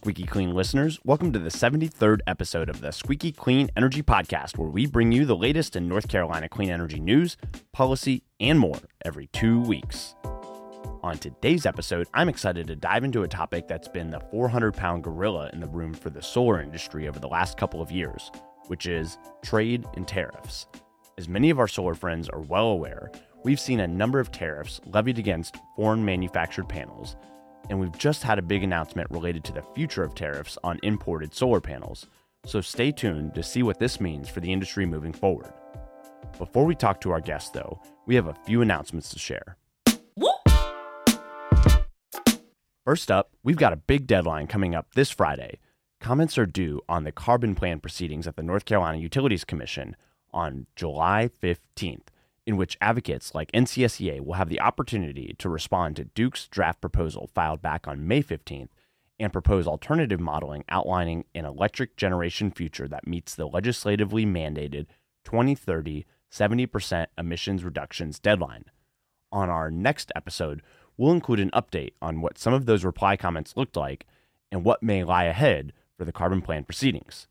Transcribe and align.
Squeaky 0.00 0.24
Clean 0.24 0.54
listeners. 0.54 0.98
Welcome 1.04 1.30
to 1.34 1.38
the 1.38 1.50
73rd 1.50 2.20
episode 2.26 2.70
of 2.70 2.80
the 2.80 2.90
Squeaky 2.90 3.32
Clean 3.32 3.68
Energy 3.76 4.02
Podcast, 4.02 4.56
where 4.56 4.70
we 4.70 4.86
bring 4.86 5.12
you 5.12 5.26
the 5.26 5.36
latest 5.36 5.76
in 5.76 5.88
North 5.88 6.08
Carolina 6.08 6.48
clean 6.48 6.70
energy 6.70 6.98
news, 6.98 7.36
policy, 7.74 8.22
and 8.40 8.58
more 8.58 8.78
every 9.04 9.26
two 9.26 9.60
weeks. 9.60 10.14
On 11.02 11.18
today's 11.18 11.66
episode, 11.66 12.06
I'm 12.14 12.30
excited 12.30 12.66
to 12.68 12.76
dive 12.76 13.04
into 13.04 13.24
a 13.24 13.28
topic 13.28 13.68
that's 13.68 13.88
been 13.88 14.08
the 14.08 14.20
400 14.30 14.72
pound 14.72 15.04
gorilla 15.04 15.50
in 15.52 15.60
the 15.60 15.68
room 15.68 15.92
for 15.92 16.08
the 16.08 16.22
solar 16.22 16.62
industry 16.62 17.06
over 17.06 17.18
the 17.18 17.28
last 17.28 17.58
couple 17.58 17.82
of 17.82 17.92
years, 17.92 18.30
which 18.68 18.86
is 18.86 19.18
trade 19.42 19.84
and 19.96 20.08
tariffs. 20.08 20.66
As 21.18 21.28
many 21.28 21.50
of 21.50 21.58
our 21.58 21.68
solar 21.68 21.94
friends 21.94 22.30
are 22.30 22.40
well 22.40 22.68
aware, 22.68 23.12
we've 23.44 23.60
seen 23.60 23.80
a 23.80 23.86
number 23.86 24.18
of 24.18 24.32
tariffs 24.32 24.80
levied 24.86 25.18
against 25.18 25.58
foreign 25.76 26.02
manufactured 26.02 26.70
panels 26.70 27.16
and 27.70 27.78
we've 27.78 27.96
just 27.96 28.24
had 28.24 28.38
a 28.38 28.42
big 28.42 28.64
announcement 28.64 29.10
related 29.10 29.44
to 29.44 29.52
the 29.52 29.62
future 29.74 30.02
of 30.02 30.14
tariffs 30.14 30.58
on 30.64 30.80
imported 30.82 31.32
solar 31.32 31.60
panels. 31.60 32.06
So 32.44 32.60
stay 32.60 32.90
tuned 32.90 33.34
to 33.36 33.42
see 33.42 33.62
what 33.62 33.78
this 33.78 34.00
means 34.00 34.28
for 34.28 34.40
the 34.40 34.52
industry 34.52 34.84
moving 34.84 35.12
forward. 35.12 35.52
Before 36.36 36.66
we 36.66 36.74
talk 36.74 37.00
to 37.02 37.12
our 37.12 37.20
guests, 37.20 37.50
though, 37.50 37.80
we 38.06 38.16
have 38.16 38.26
a 38.26 38.34
few 38.44 38.60
announcements 38.60 39.08
to 39.10 39.18
share. 39.18 39.56
First 42.84 43.10
up, 43.10 43.30
we've 43.44 43.56
got 43.56 43.72
a 43.72 43.76
big 43.76 44.06
deadline 44.06 44.48
coming 44.48 44.74
up 44.74 44.94
this 44.94 45.10
Friday. 45.10 45.58
Comments 46.00 46.36
are 46.38 46.46
due 46.46 46.80
on 46.88 47.04
the 47.04 47.12
carbon 47.12 47.54
plan 47.54 47.78
proceedings 47.78 48.26
at 48.26 48.34
the 48.34 48.42
North 48.42 48.64
Carolina 48.64 48.98
Utilities 48.98 49.44
Commission 49.44 49.94
on 50.32 50.66
July 50.74 51.30
15th 51.40 52.08
in 52.46 52.56
which 52.56 52.78
advocates 52.80 53.34
like 53.34 53.52
NCSEA 53.52 54.20
will 54.20 54.34
have 54.34 54.48
the 54.48 54.60
opportunity 54.60 55.34
to 55.38 55.48
respond 55.48 55.96
to 55.96 56.04
Duke's 56.04 56.48
draft 56.48 56.80
proposal 56.80 57.30
filed 57.32 57.62
back 57.62 57.86
on 57.86 58.08
May 58.08 58.22
15th 58.22 58.70
and 59.18 59.32
propose 59.32 59.66
alternative 59.66 60.20
modeling 60.20 60.64
outlining 60.68 61.24
an 61.34 61.44
electric 61.44 61.96
generation 61.96 62.50
future 62.50 62.88
that 62.88 63.06
meets 63.06 63.34
the 63.34 63.46
legislatively 63.46 64.24
mandated 64.24 64.86
2030 65.24 66.06
70% 66.30 67.06
emissions 67.18 67.64
reductions 67.64 68.18
deadline. 68.18 68.64
On 69.32 69.50
our 69.50 69.70
next 69.70 70.12
episode, 70.14 70.62
we'll 70.96 71.12
include 71.12 71.40
an 71.40 71.50
update 71.50 71.92
on 72.00 72.20
what 72.20 72.38
some 72.38 72.54
of 72.54 72.66
those 72.66 72.84
reply 72.84 73.16
comments 73.16 73.56
looked 73.56 73.76
like 73.76 74.06
and 74.50 74.64
what 74.64 74.82
may 74.82 75.04
lie 75.04 75.24
ahead 75.24 75.72
for 75.98 76.04
the 76.04 76.12
carbon 76.12 76.40
plan 76.40 76.64
proceedings. 76.64 77.26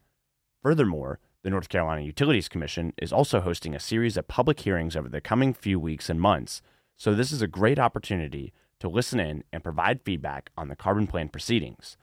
Furthermore, 0.61 1.19
the 1.43 1.49
North 1.49 1.69
Carolina 1.69 2.01
Utilities 2.01 2.49
Commission 2.49 2.93
is 2.97 3.13
also 3.13 3.39
hosting 3.39 3.73
a 3.73 3.79
series 3.79 4.17
of 4.17 4.27
public 4.27 4.59
hearings 4.59 4.95
over 4.95 5.07
the 5.07 5.21
coming 5.21 5.53
few 5.53 5.79
weeks 5.79 6.09
and 6.09 6.19
months, 6.19 6.61
so 6.97 7.13
this 7.13 7.31
is 7.31 7.41
a 7.41 7.47
great 7.47 7.79
opportunity 7.79 8.51
to 8.79 8.89
listen 8.89 9.19
in 9.19 9.43
and 9.53 9.63
provide 9.63 10.01
feedback 10.01 10.51
on 10.57 10.67
the 10.67 10.75
carbon 10.75 11.07
plan 11.07 11.29
proceedings. 11.29 11.95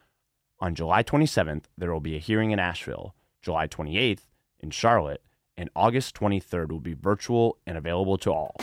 On 0.59 0.75
July 0.75 1.03
27th, 1.03 1.65
there 1.77 1.93
will 1.93 2.01
be 2.01 2.17
a 2.17 2.21
hearing 2.21 2.51
in 2.51 2.59
Asheville, 2.59 3.15
July 3.43 3.69
28th 3.69 4.23
in 4.61 4.71
Charlotte, 4.71 5.23
and 5.57 5.69
August 5.77 6.15
23rd 6.15 6.71
will 6.71 6.81
be 6.81 6.95
virtual 6.95 7.59
and 7.67 7.77
available 7.77 8.17
to 8.19 8.33
all. 8.33 8.57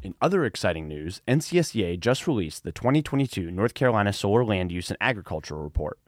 In 0.00 0.14
other 0.20 0.44
exciting 0.44 0.86
news, 0.86 1.22
NCSEA 1.26 1.98
just 1.98 2.28
released 2.28 2.62
the 2.62 2.70
2022 2.70 3.50
North 3.50 3.74
Carolina 3.74 4.12
Solar 4.12 4.44
Land 4.44 4.70
Use 4.70 4.90
and 4.90 4.98
Agriculture 5.00 5.56
Report. 5.56 5.98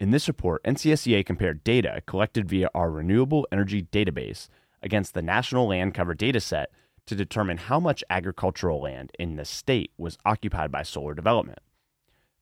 In 0.00 0.10
this 0.10 0.26
report, 0.26 0.64
NCSEA 0.64 1.24
compared 1.26 1.62
data 1.62 2.02
collected 2.06 2.48
via 2.48 2.70
our 2.74 2.90
Renewable 2.90 3.46
Energy 3.52 3.82
Database 3.82 4.48
against 4.82 5.12
the 5.12 5.20
National 5.20 5.68
Land 5.68 5.92
Cover 5.92 6.14
Dataset 6.14 6.66
to 7.06 7.14
determine 7.14 7.58
how 7.58 7.78
much 7.78 8.02
agricultural 8.08 8.80
land 8.80 9.12
in 9.18 9.36
the 9.36 9.44
state 9.44 9.92
was 9.98 10.18
occupied 10.24 10.72
by 10.72 10.82
solar 10.82 11.14
development. 11.14 11.60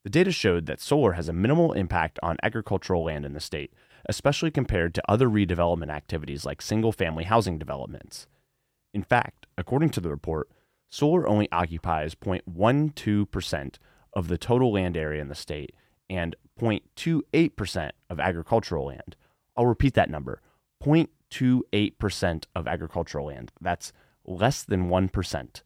The 0.05 0.11
data 0.11 0.31
showed 0.31 0.66
that 0.66 0.81
solar 0.81 1.12
has 1.12 1.28
a 1.28 1.32
minimal 1.32 1.72
impact 1.72 2.21
on 2.22 2.37
agricultural 2.43 3.05
land 3.05 3.25
in 3.25 3.32
the 3.32 3.41
state, 3.41 3.72
especially 4.09 4.50
compared 4.50 4.94
to 4.94 5.11
other 5.11 5.28
redevelopment 5.28 5.91
activities 5.91 6.44
like 6.44 6.62
single 6.62 6.93
family 6.93 7.25
housing 7.25 7.59
developments. 7.59 8.26
In 8.93 9.03
fact, 9.03 9.47
according 9.59 9.91
to 9.91 10.00
the 10.00 10.11
report, 10.11 10.49
solar 10.94 11.28
only 11.28 11.50
occupies 11.50 12.15
0.12% 12.15 13.75
of 14.12 14.28
the 14.28 14.38
total 14.38 14.72
land 14.72 14.97
area 14.97 15.21
in 15.21 15.28
the 15.28 15.34
state 15.34 15.75
and 16.09 16.37
0.28% 16.60 17.91
of 18.09 18.21
agricultural 18.21 18.87
land. 18.87 19.16
I'll 19.56 19.66
repeat 19.66 19.94
that 19.94 20.09
number 20.09 20.41
0.28% 20.84 22.44
of 22.55 22.69
agricultural 22.69 23.27
land. 23.27 23.50
That's 23.60 23.93
less 24.25 24.62
than 24.62 24.88
1%. 24.88 25.62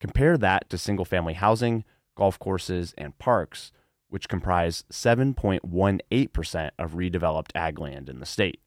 Compare 0.00 0.36
that 0.38 0.68
to 0.70 0.78
single 0.78 1.04
family 1.04 1.34
housing, 1.34 1.84
golf 2.16 2.36
courses, 2.40 2.94
and 2.98 3.16
parks, 3.18 3.70
which 4.08 4.28
comprise 4.28 4.82
7.18% 4.92 6.70
of 6.78 6.92
redeveloped 6.94 7.50
ag 7.54 7.78
land 7.78 8.08
in 8.08 8.18
the 8.18 8.26
state. 8.26 8.60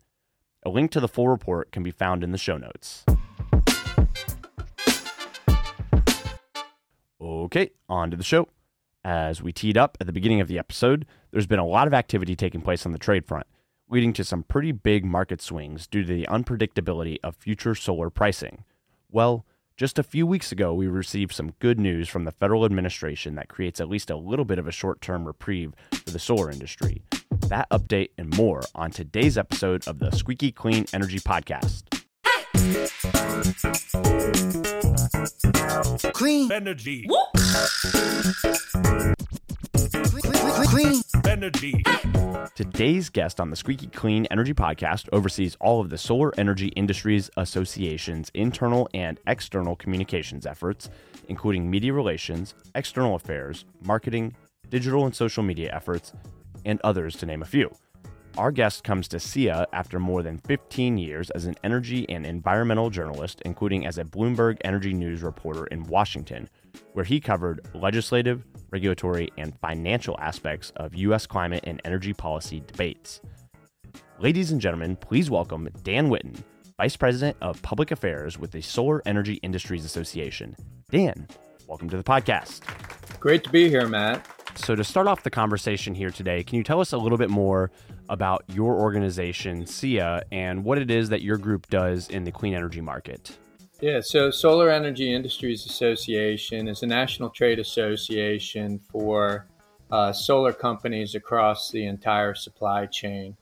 A 0.64 0.70
link 0.70 0.92
to 0.92 1.02
the 1.02 1.10
full 1.10 1.28
report 1.28 1.72
can 1.74 1.84
be 1.84 1.92
found 1.92 2.24
in 2.24 2.32
the 2.32 2.38
show 2.38 2.56
notes. 2.56 3.04
Okay, 7.22 7.70
on 7.88 8.10
to 8.10 8.18
the 8.18 8.24
show. 8.24 8.48
As 9.04 9.42
we 9.42 9.52
teed 9.52 9.78
up 9.78 9.98
at 10.02 10.08
the 10.08 10.14
beginning 10.14 10.42
of 10.42 10.48
the 10.48 10.58
episode, 10.58 11.06
there's 11.32 11.48
been 11.48 11.60
a 11.60 11.66
lot 11.66 11.88
of 11.88 11.94
activity 11.94 12.36
taking 12.36 12.62
place 12.62 12.86
on 12.86 12.94
the 12.94 12.98
trade 12.98 13.26
front, 13.26 13.46
leading 13.90 14.12
to 14.14 14.24
some 14.24 14.44
pretty 14.44 14.72
big 14.72 15.06
market 15.06 15.42
swings 15.42 15.86
due 15.86 16.04
to 16.04 16.14
the 16.14 16.28
unpredictability 16.28 17.18
of 17.24 17.36
future 17.36 17.76
solar 17.76 18.10
pricing. 18.10 18.64
Well, 19.12 19.46
just 19.78 20.00
a 20.00 20.04
few 20.04 20.26
weeks 20.26 20.52
ago, 20.52 20.74
we 20.74 20.88
received 20.88 21.34
some 21.34 21.54
good 21.60 21.80
news 21.80 22.10
from 22.10 22.26
the 22.26 22.32
federal 22.32 22.66
administration 22.66 23.36
that 23.36 23.50
creates 23.50 23.80
at 23.80 23.90
least 23.90 24.10
a 24.10 24.16
little 24.16 24.46
bit 24.46 24.60
of 24.60 24.68
a 24.68 24.72
short 24.72 25.00
term 25.02 25.26
reprieve 25.26 25.74
for 25.92 26.12
the 26.12 26.20
solar 26.20 26.50
industry. 26.50 27.04
That 27.48 27.70
update 27.70 28.10
and 28.18 28.36
more 28.36 28.62
on 28.74 28.92
today's 28.92 29.38
episode 29.38 29.88
of 29.88 30.00
the 30.00 30.12
Squeaky 30.12 30.52
Clean 30.52 30.86
Energy 30.94 31.20
Podcast. 31.20 31.84
Clean 36.14 36.52
energy. 36.52 37.08
Clean 40.66 41.02
energy. 41.26 41.84
Today's 42.56 43.10
guest 43.10 43.40
on 43.40 43.50
the 43.50 43.56
Squeaky 43.56 43.88
Clean 43.88 44.26
Energy 44.30 44.54
Podcast 44.54 45.08
oversees 45.14 45.56
all 45.60 45.80
of 45.80 45.90
the 45.90 45.98
Solar 45.98 46.32
Energy 46.38 46.68
Industries 46.70 47.30
Association's 47.38 48.30
internal 48.34 48.90
and 48.94 49.20
external 49.28 49.76
communications 49.76 50.46
efforts, 50.46 50.90
including 51.28 51.70
media 51.70 51.94
relations, 51.94 52.54
external 52.76 53.16
affairs, 53.16 53.66
marketing, 53.82 54.36
digital 54.70 55.06
and 55.06 55.16
social 55.16 55.44
media 55.44 55.74
efforts, 55.74 56.14
and 56.66 56.80
others, 56.84 57.16
to 57.16 57.26
name 57.26 57.42
a 57.42 57.46
few. 57.46 57.74
Our 58.38 58.52
guest 58.52 58.86
comes 58.86 59.10
to 59.10 59.18
SEIA 59.18 59.66
after 59.74 60.00
more 60.00 60.24
than 60.24 60.38
15 60.38 60.98
years 60.98 61.30
as 61.32 61.46
an 61.46 61.56
energy 61.66 62.06
and 62.08 62.26
environmental 62.26 62.90
journalist, 62.90 63.42
including 63.44 63.86
as 63.86 63.98
a 63.98 64.06
Bloomberg 64.06 64.58
Energy 64.64 64.94
News 64.94 65.22
reporter 65.22 65.66
in 65.68 65.84
Washington, 65.84 66.50
where 66.94 67.04
he 67.04 67.20
covered 67.20 67.68
legislative, 67.74 68.46
regulatory, 68.70 69.30
and 69.38 69.54
financial 69.60 70.18
aspects 70.22 70.72
of 70.78 70.96
U.S. 70.96 71.28
climate 71.28 71.66
and 71.66 71.82
energy 71.84 72.14
policy 72.14 72.64
debates. 72.66 73.20
Ladies 74.18 74.52
and 74.52 74.62
gentlemen, 74.62 74.96
please 74.96 75.30
welcome 75.30 75.68
Dan 75.84 76.10
Whitten, 76.10 76.42
Vice 76.78 76.96
President 76.96 77.36
of 77.42 77.62
Public 77.64 77.92
Affairs 77.92 78.40
with 78.40 78.52
the 78.52 78.62
Solar 78.62 79.02
Energy 79.06 79.36
Industries 79.44 79.84
Association. 79.84 80.56
Dan, 80.90 81.28
welcome 81.68 81.90
to 81.90 81.98
the 81.98 82.04
podcast. 82.04 82.62
Great 83.20 83.44
to 83.44 83.50
be 83.50 83.68
here, 83.68 83.90
Matt. 83.90 84.26
So, 84.56 84.76
to 84.76 84.84
start 84.84 85.08
off 85.08 85.24
the 85.24 85.30
conversation 85.30 85.96
here 85.96 86.10
today, 86.10 86.44
can 86.44 86.58
you 86.58 86.64
tell 86.64 86.82
us 86.82 86.92
a 86.92 86.98
little 86.98 87.18
bit 87.18 87.30
more 87.30 87.72
about 88.12 88.44
your 88.54 88.76
organization, 88.76 89.66
SEIA, 89.66 90.22
and 90.32 90.64
what 90.64 90.78
it 90.78 90.92
is 90.92 91.10
that 91.10 91.22
your 91.22 91.38
group 91.38 91.68
does 91.70 92.10
in 92.10 92.26
the 92.26 92.32
clean 92.32 92.54
energy 92.54 92.82
market? 92.82 93.38
Yeah, 93.80 94.02
so 94.02 94.30
Solar 94.30 94.70
Energy 94.70 95.12
Industries 95.12 95.66
Association 95.66 96.68
is 96.68 96.84
a 96.84 96.86
national 96.86 97.30
trade 97.30 97.58
association 97.58 98.78
for 98.78 99.48
uh, 99.90 100.14
solar 100.14 100.54
companies 100.54 101.16
across 101.16 101.72
the 101.72 101.86
entire 101.86 102.36
supply 102.36 102.86
chain. 102.86 103.36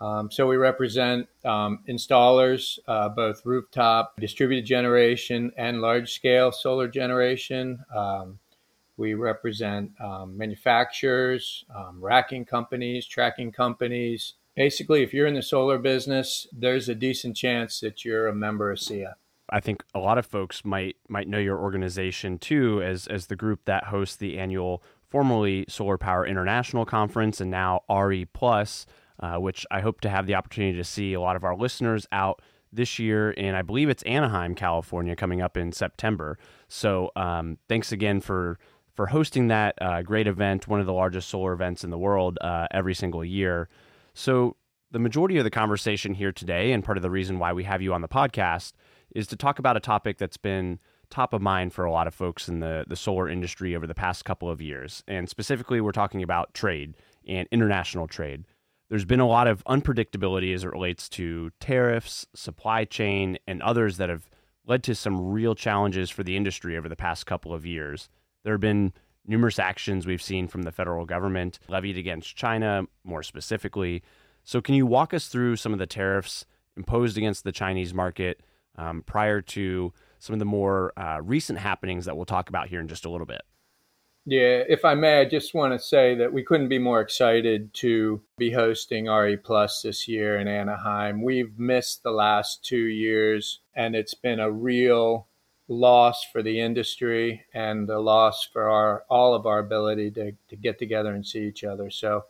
Um, 0.00 0.30
so 0.30 0.46
we 0.46 0.56
represent 0.56 1.28
um, 1.44 1.80
installers, 1.88 2.78
uh, 2.88 3.08
both 3.08 3.44
rooftop, 3.44 4.14
distributed 4.18 4.64
generation, 4.64 5.52
and 5.56 5.80
large 5.80 6.12
scale 6.12 6.52
solar 6.52 6.88
generation. 6.88 7.84
Um, 7.94 8.38
we 8.96 9.14
represent 9.14 9.90
um, 10.00 10.36
manufacturers, 10.36 11.64
um, 11.74 12.02
racking 12.02 12.44
companies, 12.44 13.06
tracking 13.06 13.50
companies, 13.52 14.34
basically, 14.54 15.02
if 15.02 15.12
you're 15.12 15.26
in 15.26 15.34
the 15.34 15.42
solar 15.42 15.78
business, 15.78 16.46
there's 16.52 16.88
a 16.88 16.94
decent 16.94 17.36
chance 17.36 17.80
that 17.80 18.04
you're 18.04 18.28
a 18.28 18.34
member 18.34 18.70
of 18.70 18.78
SEIA. 18.78 19.14
I 19.50 19.60
think 19.60 19.84
a 19.94 19.98
lot 19.98 20.18
of 20.18 20.26
folks 20.26 20.64
might 20.64 20.96
might 21.08 21.28
know 21.28 21.38
your 21.38 21.58
organization 21.58 22.38
too 22.38 22.82
as 22.82 23.06
as 23.06 23.26
the 23.26 23.36
group 23.36 23.66
that 23.66 23.84
hosts 23.84 24.16
the 24.16 24.38
annual 24.38 24.82
formerly 25.10 25.66
Solar 25.68 25.98
Power 25.98 26.26
International 26.26 26.84
Conference 26.86 27.40
and 27.40 27.50
now 27.50 27.82
RE 27.90 28.24
Plus, 28.26 28.86
uh, 29.20 29.36
which 29.36 29.66
I 29.70 29.80
hope 29.80 30.00
to 30.00 30.08
have 30.08 30.26
the 30.26 30.34
opportunity 30.34 30.76
to 30.78 30.84
see 30.84 31.12
a 31.12 31.20
lot 31.20 31.36
of 31.36 31.44
our 31.44 31.54
listeners 31.54 32.06
out 32.10 32.40
this 32.72 32.98
year 32.98 33.32
and 33.36 33.56
I 33.56 33.62
believe 33.62 33.88
it's 33.88 34.02
Anaheim, 34.02 34.54
California, 34.54 35.14
coming 35.14 35.40
up 35.40 35.56
in 35.56 35.70
September. 35.70 36.38
So 36.66 37.12
um, 37.14 37.58
thanks 37.68 37.92
again 37.92 38.20
for 38.20 38.58
for 38.94 39.06
hosting 39.08 39.48
that 39.48 39.74
uh, 39.80 40.02
great 40.02 40.26
event, 40.26 40.68
one 40.68 40.80
of 40.80 40.86
the 40.86 40.92
largest 40.92 41.28
solar 41.28 41.52
events 41.52 41.84
in 41.84 41.90
the 41.90 41.98
world 41.98 42.38
uh, 42.40 42.66
every 42.70 42.94
single 42.94 43.24
year. 43.24 43.68
So 44.14 44.56
the 44.90 44.98
majority 44.98 45.38
of 45.38 45.44
the 45.44 45.50
conversation 45.50 46.14
here 46.14 46.32
today, 46.32 46.72
and 46.72 46.84
part 46.84 46.96
of 46.96 47.02
the 47.02 47.10
reason 47.10 47.38
why 47.38 47.52
we 47.52 47.64
have 47.64 47.82
you 47.82 47.92
on 47.92 48.00
the 48.00 48.08
podcast, 48.08 48.72
is 49.14 49.26
to 49.28 49.36
talk 49.36 49.58
about 49.58 49.76
a 49.76 49.80
topic 49.80 50.18
that's 50.18 50.36
been 50.36 50.78
top 51.10 51.32
of 51.32 51.42
mind 51.42 51.72
for 51.72 51.84
a 51.84 51.92
lot 51.92 52.06
of 52.06 52.14
folks 52.14 52.48
in 52.48 52.60
the, 52.60 52.84
the 52.88 52.96
solar 52.96 53.28
industry 53.28 53.76
over 53.76 53.86
the 53.86 53.94
past 53.94 54.24
couple 54.24 54.48
of 54.48 54.60
years. 54.60 55.02
And 55.06 55.28
specifically, 55.28 55.80
we're 55.80 55.92
talking 55.92 56.22
about 56.22 56.54
trade 56.54 56.94
and 57.26 57.48
international 57.50 58.06
trade. 58.06 58.44
There's 58.88 59.04
been 59.04 59.20
a 59.20 59.26
lot 59.26 59.46
of 59.46 59.64
unpredictability 59.64 60.54
as 60.54 60.64
it 60.64 60.70
relates 60.70 61.08
to 61.10 61.50
tariffs, 61.58 62.26
supply 62.34 62.84
chain, 62.84 63.38
and 63.46 63.62
others 63.62 63.96
that 63.96 64.08
have 64.08 64.28
led 64.66 64.82
to 64.84 64.94
some 64.94 65.32
real 65.32 65.54
challenges 65.54 66.10
for 66.10 66.22
the 66.22 66.36
industry 66.36 66.76
over 66.76 66.88
the 66.88 66.96
past 66.96 67.26
couple 67.26 67.52
of 67.52 67.66
years. 67.66 68.08
There 68.44 68.54
have 68.54 68.60
been 68.60 68.92
numerous 69.26 69.58
actions 69.58 70.06
we've 70.06 70.22
seen 70.22 70.48
from 70.48 70.62
the 70.62 70.72
federal 70.72 71.06
government 71.06 71.58
levied 71.68 71.98
against 71.98 72.36
China, 72.36 72.84
more 73.02 73.22
specifically. 73.22 74.02
So, 74.44 74.60
can 74.60 74.74
you 74.74 74.86
walk 74.86 75.14
us 75.14 75.28
through 75.28 75.56
some 75.56 75.72
of 75.72 75.78
the 75.78 75.86
tariffs 75.86 76.44
imposed 76.76 77.16
against 77.16 77.44
the 77.44 77.52
Chinese 77.52 77.94
market 77.94 78.40
um, 78.76 79.02
prior 79.02 79.40
to 79.40 79.92
some 80.18 80.34
of 80.34 80.38
the 80.38 80.44
more 80.44 80.92
uh, 80.98 81.20
recent 81.22 81.58
happenings 81.58 82.04
that 82.04 82.16
we'll 82.16 82.24
talk 82.24 82.48
about 82.48 82.68
here 82.68 82.80
in 82.80 82.88
just 82.88 83.04
a 83.04 83.10
little 83.10 83.26
bit? 83.26 83.42
Yeah, 84.26 84.62
if 84.66 84.86
I 84.86 84.94
may, 84.94 85.20
I 85.20 85.26
just 85.26 85.54
want 85.54 85.74
to 85.74 85.78
say 85.78 86.14
that 86.14 86.32
we 86.32 86.42
couldn't 86.42 86.70
be 86.70 86.78
more 86.78 87.02
excited 87.02 87.74
to 87.74 88.22
be 88.38 88.50
hosting 88.50 89.06
RE 89.06 89.36
Plus 89.36 89.82
this 89.82 90.08
year 90.08 90.38
in 90.38 90.48
Anaheim. 90.48 91.22
We've 91.22 91.58
missed 91.58 92.02
the 92.02 92.10
last 92.10 92.64
two 92.64 92.86
years, 92.86 93.60
and 93.74 93.94
it's 93.94 94.14
been 94.14 94.40
a 94.40 94.50
real 94.50 95.28
loss 95.68 96.24
for 96.24 96.42
the 96.42 96.60
industry 96.60 97.44
and 97.54 97.88
the 97.88 97.98
loss 97.98 98.48
for 98.52 98.68
our 98.68 99.04
all 99.08 99.34
of 99.34 99.46
our 99.46 99.58
ability 99.58 100.10
to, 100.10 100.32
to 100.48 100.56
get 100.56 100.78
together 100.78 101.14
and 101.14 101.26
see 101.26 101.46
each 101.46 101.64
other. 101.64 101.90
So, 101.90 102.24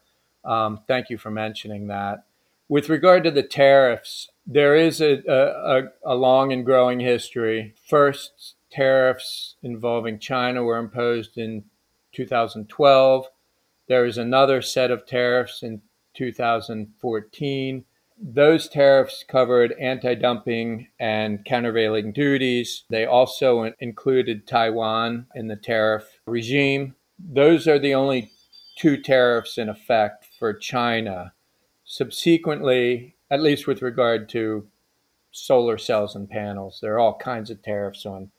um, 0.44 0.80
thank 0.86 1.10
you 1.10 1.18
for 1.18 1.30
mentioning 1.30 1.88
that. 1.88 2.24
With 2.68 2.88
regard 2.88 3.24
to 3.24 3.30
the 3.30 3.42
tariffs, 3.42 4.30
there 4.46 4.74
is 4.74 5.00
a, 5.00 5.22
a, 5.28 6.12
a 6.12 6.14
long 6.14 6.52
and 6.52 6.64
growing 6.64 7.00
history. 7.00 7.74
First, 7.88 8.54
tariffs 8.70 9.56
involving 9.62 10.18
China 10.18 10.62
were 10.62 10.78
imposed 10.78 11.36
in 11.38 11.64
2012. 12.12 13.26
There 13.88 14.06
is 14.06 14.18
another 14.18 14.62
set 14.62 14.90
of 14.90 15.06
tariffs 15.06 15.62
in 15.62 15.82
2014. 16.14 17.84
Those 18.16 18.68
tariffs 18.68 19.24
covered 19.26 19.72
anti 19.72 20.14
dumping 20.14 20.88
and 20.98 21.44
countervailing 21.44 22.12
duties. 22.12 22.84
They 22.88 23.04
also 23.04 23.72
included 23.80 24.46
Taiwan 24.46 25.26
in 25.34 25.48
the 25.48 25.56
tariff 25.56 26.20
regime. 26.26 26.94
Those 27.18 27.66
are 27.66 27.78
the 27.78 27.94
only 27.94 28.30
two 28.76 29.00
tariffs 29.00 29.58
in 29.58 29.68
effect 29.68 30.26
for 30.38 30.52
China. 30.52 31.32
Subsequently, 31.84 33.16
at 33.30 33.42
least 33.42 33.66
with 33.66 33.82
regard 33.82 34.28
to 34.30 34.68
solar 35.30 35.76
cells 35.76 36.14
and 36.14 36.28
panels, 36.28 36.78
there 36.80 36.94
are 36.94 37.00
all 37.00 37.18
kinds 37.18 37.50
of 37.50 37.62
tariffs 37.62 38.06
on 38.06 38.30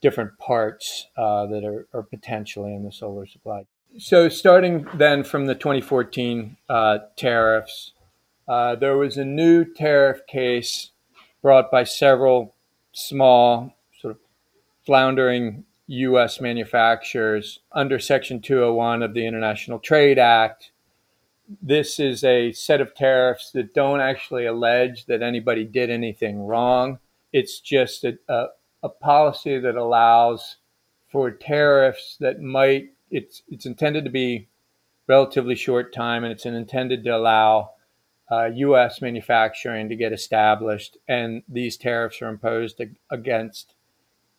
different 0.00 0.38
parts 0.38 1.06
uh, 1.16 1.46
that 1.46 1.64
are, 1.64 1.86
are, 1.92 2.02
potentially 2.02 2.74
in 2.74 2.84
the 2.84 2.92
solar 2.92 3.26
supply. 3.26 3.64
So, 3.98 4.28
starting 4.28 4.86
then 4.94 5.24
from 5.24 5.46
the 5.46 5.54
2014 5.54 6.56
uh, 6.68 6.98
tariffs, 7.16 7.92
uh, 8.48 8.74
there 8.76 8.96
was 8.96 9.16
a 9.16 9.24
new 9.24 9.64
tariff 9.64 10.26
case 10.26 10.90
brought 11.42 11.70
by 11.70 11.84
several 11.84 12.54
small, 12.92 13.76
sort 14.00 14.12
of 14.12 14.20
floundering 14.84 15.64
U.S. 15.86 16.40
manufacturers 16.40 17.60
under 17.72 17.98
Section 17.98 18.40
201 18.40 19.02
of 19.02 19.14
the 19.14 19.26
International 19.26 19.78
Trade 19.78 20.18
Act. 20.18 20.72
This 21.62 21.98
is 21.98 22.24
a 22.24 22.52
set 22.52 22.80
of 22.80 22.94
tariffs 22.94 23.52
that 23.52 23.74
don't 23.74 24.00
actually 24.00 24.46
allege 24.46 25.06
that 25.06 25.22
anybody 25.22 25.64
did 25.64 25.90
anything 25.90 26.40
wrong. 26.46 26.98
It's 27.32 27.60
just 27.60 28.04
a, 28.04 28.18
a, 28.28 28.46
a 28.82 28.88
policy 28.88 29.58
that 29.58 29.76
allows 29.76 30.56
for 31.10 31.30
tariffs 31.30 32.16
that 32.20 32.40
might 32.40 32.90
it's 33.10 33.42
it's 33.48 33.64
intended 33.64 34.04
to 34.04 34.10
be 34.10 34.46
relatively 35.06 35.54
short 35.54 35.94
time 35.94 36.22
and 36.22 36.32
it's 36.32 36.44
intended 36.44 37.02
to 37.04 37.16
allow 37.16 37.70
uh, 38.30 38.50
U.S. 38.54 39.00
manufacturing 39.00 39.88
to 39.88 39.96
get 39.96 40.12
established, 40.12 40.98
and 41.08 41.42
these 41.48 41.76
tariffs 41.76 42.20
are 42.20 42.28
imposed 42.28 42.80
against 43.10 43.74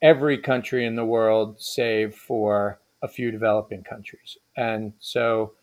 every 0.02 0.38
country 0.38 0.86
in 0.86 0.96
the 0.96 1.06
world 1.06 1.62
save 1.62 2.16
for 2.16 2.80
a 3.02 3.08
few 3.08 3.32
developing 3.32 3.84
countries. 3.84 4.38
And 4.56 4.94
so 5.00 5.54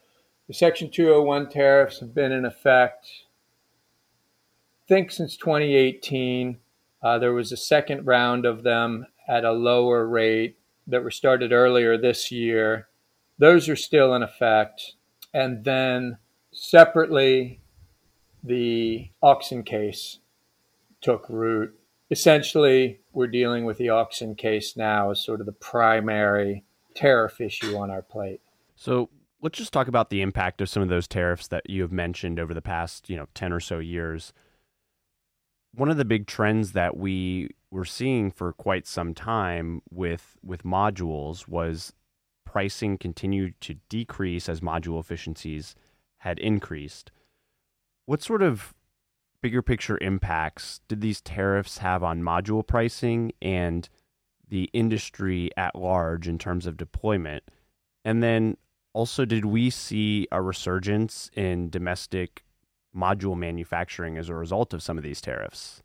the 0.49 0.55
Section 0.55 0.91
201 0.91 1.51
tariffs 1.51 2.01
have 2.01 2.15
been 2.15 2.33
in 2.33 2.45
effect, 2.45 3.07
I 4.85 4.89
think, 4.89 5.11
since 5.11 5.37
2018. 5.37 6.59
Uh, 7.03 7.19
there 7.19 7.33
was 7.33 7.53
a 7.53 7.57
second 7.57 8.07
round 8.07 8.45
of 8.47 8.63
them 8.63 9.07
at 9.29 9.45
a 9.45 9.53
lower 9.53 10.07
rate 10.07 10.59
that 10.87 11.03
were 11.03 11.11
started 11.11 11.53
earlier 11.53 11.99
this 11.99 12.31
year. 12.31 12.89
Those 13.39 13.69
are 13.69 13.77
still 13.77 14.15
in 14.15 14.23
effect. 14.23 14.95
And 15.35 15.65
then 15.65 16.19
separately, 16.53 17.61
the 18.47 19.11
Auxin 19.23 19.65
case 19.65 20.19
took 21.01 21.29
root. 21.29 21.79
Essentially, 22.11 23.01
we're 23.13 23.27
dealing 23.27 23.65
with 23.65 23.79
the 23.79 23.87
Auxin 23.87 24.37
case 24.37 24.77
now 24.77 25.11
as 25.11 25.25
sort 25.25 25.41
of 25.41 25.47
the 25.47 25.53
primary 25.53 26.65
tariff 26.95 27.41
issue 27.41 27.77
on 27.77 27.91
our 27.91 28.03
plate. 28.03 28.41
So 28.77 29.11
let's 29.43 29.59
just 29.59 29.73
talk 29.73 29.89
about 29.89 30.11
the 30.11 30.23
impact 30.23 30.61
of 30.61 30.69
some 30.69 30.83
of 30.83 30.89
those 30.89 31.09
tariffs 31.09 31.49
that 31.49 31.69
you 31.69 31.83
have 31.83 31.93
mentioned 31.93 32.39
over 32.39 32.55
the 32.55 32.63
past, 32.63 33.11
you 33.11 33.17
know, 33.17 33.27
10 33.35 33.53
or 33.53 33.61
so 33.61 33.79
years 33.79 34.33
one 35.77 35.91
of 35.91 35.99
the 35.99 36.05
big 36.05 36.27
trends 36.27 36.73
that 36.73 36.97
we 36.97 37.51
were 37.71 37.85
seeing 37.85 38.31
for 38.31 38.53
quite 38.53 38.87
some 38.87 39.15
time 39.15 39.83
with 39.91 40.37
with 40.43 40.63
modules 40.63 41.47
was 41.47 41.93
pricing 42.45 42.97
continued 42.97 43.61
to 43.61 43.75
decrease 43.89 44.49
as 44.49 44.61
module 44.61 44.99
efficiencies 44.99 45.75
had 46.19 46.39
increased. 46.39 47.11
What 48.07 48.23
sort 48.23 48.43
of 48.43 48.73
bigger 49.43 49.63
picture 49.63 49.99
impacts 50.01 50.81
did 50.89 51.01
these 51.01 51.21
tariffs 51.21 51.79
have 51.79 52.03
on 52.05 52.23
module 52.23 52.67
pricing 52.67 53.33
and 53.43 53.89
the 54.49 54.71
industry 54.73 55.51
at 55.57 55.75
large 55.75 56.29
in 56.29 56.39
terms 56.39 56.67
of 56.67 56.77
deployment? 56.77 57.43
And 58.05 58.23
then 58.23 58.57
also, 58.93 59.25
did 59.25 59.45
we 59.45 59.71
see 59.71 60.27
a 60.31 60.41
resurgence 60.41 61.31
in 61.35 61.69
domestic 61.69 62.45
module 62.97 63.37
manufacturing 63.37 64.17
as 64.17 64.29
a 64.29 64.35
result 64.35 64.73
of 64.73 64.83
some 64.83 64.97
of 64.97 65.05
these 65.05 65.21
tariffs? 65.21 65.83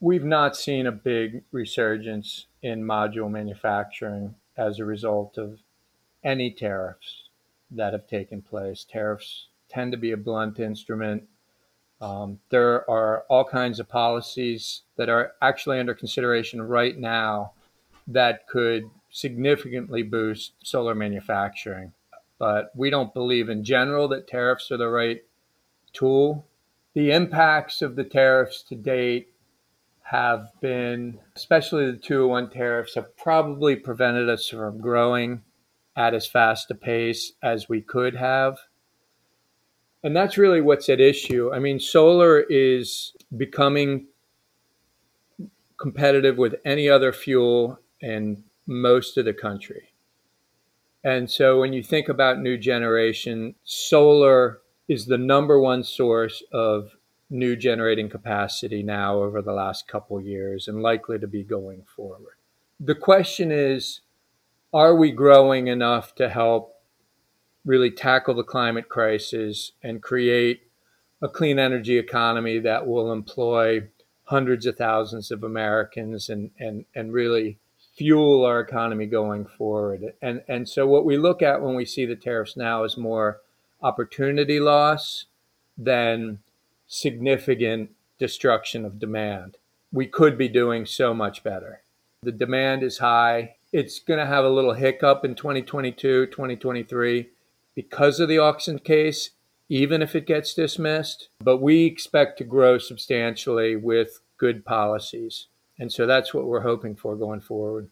We've 0.00 0.24
not 0.24 0.56
seen 0.56 0.86
a 0.86 0.92
big 0.92 1.44
resurgence 1.52 2.46
in 2.62 2.82
module 2.82 3.30
manufacturing 3.30 4.34
as 4.56 4.78
a 4.78 4.84
result 4.86 5.36
of 5.36 5.60
any 6.24 6.50
tariffs 6.50 7.28
that 7.70 7.92
have 7.92 8.06
taken 8.06 8.40
place. 8.40 8.84
Tariffs 8.90 9.48
tend 9.70 9.92
to 9.92 9.98
be 9.98 10.12
a 10.12 10.16
blunt 10.16 10.58
instrument. 10.58 11.24
Um, 12.00 12.38
there 12.50 12.88
are 12.90 13.24
all 13.28 13.44
kinds 13.44 13.78
of 13.78 13.88
policies 13.88 14.82
that 14.96 15.08
are 15.08 15.32
actually 15.42 15.78
under 15.78 15.94
consideration 15.94 16.62
right 16.62 16.98
now 16.98 17.52
that 18.06 18.46
could 18.48 18.84
significantly 19.10 20.02
boost 20.02 20.54
solar 20.62 20.94
manufacturing. 20.94 21.92
But 22.38 22.72
we 22.74 22.90
don't 22.90 23.12
believe 23.12 23.48
in 23.48 23.64
general 23.64 24.08
that 24.08 24.26
tariffs 24.26 24.70
are 24.70 24.78
the 24.78 24.88
right 24.88 25.22
tool. 25.92 26.46
The 26.94 27.12
impacts 27.12 27.82
of 27.82 27.96
the 27.96 28.04
tariffs 28.04 28.62
to 28.64 28.74
date 28.74 29.28
have 30.02 30.48
been, 30.60 31.20
especially 31.36 31.90
the 31.90 31.96
201 31.98 32.50
tariffs, 32.50 32.94
have 32.94 33.16
probably 33.16 33.76
prevented 33.76 34.28
us 34.28 34.48
from 34.48 34.80
growing 34.80 35.42
at 35.94 36.14
as 36.14 36.26
fast 36.26 36.70
a 36.70 36.74
pace 36.74 37.32
as 37.42 37.68
we 37.68 37.80
could 37.80 38.16
have. 38.16 38.58
And 40.02 40.16
that's 40.16 40.38
really 40.38 40.60
what's 40.60 40.88
at 40.88 41.00
issue. 41.00 41.52
I 41.52 41.58
mean, 41.58 41.78
solar 41.78 42.40
is 42.48 43.12
becoming 43.36 44.06
competitive 45.78 46.38
with 46.38 46.54
any 46.64 46.88
other 46.88 47.12
fuel 47.12 47.78
in 48.00 48.44
most 48.66 49.16
of 49.16 49.24
the 49.24 49.34
country. 49.34 49.92
And 51.02 51.30
so 51.30 51.60
when 51.60 51.72
you 51.72 51.82
think 51.82 52.08
about 52.08 52.40
new 52.40 52.58
generation, 52.58 53.54
solar 53.64 54.60
is 54.88 55.06
the 55.06 55.18
number 55.18 55.58
one 55.58 55.82
source 55.82 56.42
of 56.52 56.90
new 57.30 57.56
generating 57.56 58.08
capacity 58.08 58.82
now 58.82 59.16
over 59.22 59.40
the 59.40 59.52
last 59.52 59.86
couple 59.86 60.20
years 60.20 60.68
and 60.68 60.82
likely 60.82 61.18
to 61.18 61.26
be 61.26 61.44
going 61.44 61.84
forward. 61.96 62.34
The 62.78 62.94
question 62.94 63.50
is 63.52 64.00
are 64.72 64.94
we 64.94 65.10
growing 65.10 65.66
enough 65.66 66.14
to 66.16 66.28
help 66.28 66.74
really 67.64 67.90
tackle 67.90 68.34
the 68.34 68.42
climate 68.42 68.88
crisis 68.88 69.72
and 69.82 70.02
create 70.02 70.62
a 71.22 71.28
clean 71.28 71.58
energy 71.58 71.98
economy 71.98 72.58
that 72.58 72.86
will 72.86 73.12
employ 73.12 73.82
hundreds 74.24 74.64
of 74.64 74.76
thousands 74.76 75.30
of 75.30 75.42
Americans 75.42 76.28
and, 76.28 76.50
and, 76.58 76.84
and 76.94 77.12
really 77.12 77.58
fuel 77.96 78.44
our 78.44 78.60
economy 78.60 79.04
going 79.04 79.44
forward. 79.44 80.14
And, 80.22 80.42
and 80.48 80.68
so 80.68 80.86
what 80.86 81.04
we 81.04 81.18
look 81.18 81.42
at 81.42 81.60
when 81.60 81.74
we 81.74 81.84
see 81.84 82.06
the 82.06 82.16
tariffs 82.16 82.56
now 82.56 82.84
is 82.84 82.96
more 82.96 83.40
opportunity 83.82 84.60
loss 84.60 85.26
than 85.76 86.38
significant 86.86 87.90
destruction 88.18 88.84
of 88.84 88.98
demand. 88.98 89.56
We 89.92 90.06
could 90.06 90.38
be 90.38 90.48
doing 90.48 90.86
so 90.86 91.12
much 91.12 91.42
better. 91.42 91.82
The 92.22 92.32
demand 92.32 92.82
is 92.82 92.98
high. 92.98 93.56
It's 93.72 93.98
going 93.98 94.20
to 94.20 94.26
have 94.26 94.44
a 94.44 94.50
little 94.50 94.74
hiccup 94.74 95.24
in 95.24 95.34
2022, 95.34 96.26
2023 96.26 97.28
because 97.74 98.20
of 98.20 98.28
the 98.28 98.36
Auxin 98.36 98.82
case 98.82 99.30
even 99.70 100.02
if 100.02 100.14
it 100.14 100.26
gets 100.26 100.52
dismissed. 100.52 101.30
But 101.38 101.58
we 101.58 101.86
expect 101.86 102.36
to 102.38 102.44
grow 102.44 102.76
substantially 102.76 103.76
with 103.76 104.20
good 104.36 104.64
policies. 104.64 105.46
And 105.78 105.90
so 105.90 106.06
that's 106.06 106.34
what 106.34 106.46
we're 106.46 106.60
hoping 106.60 106.96
for 106.96 107.16
going 107.16 107.40
forward. 107.40 107.88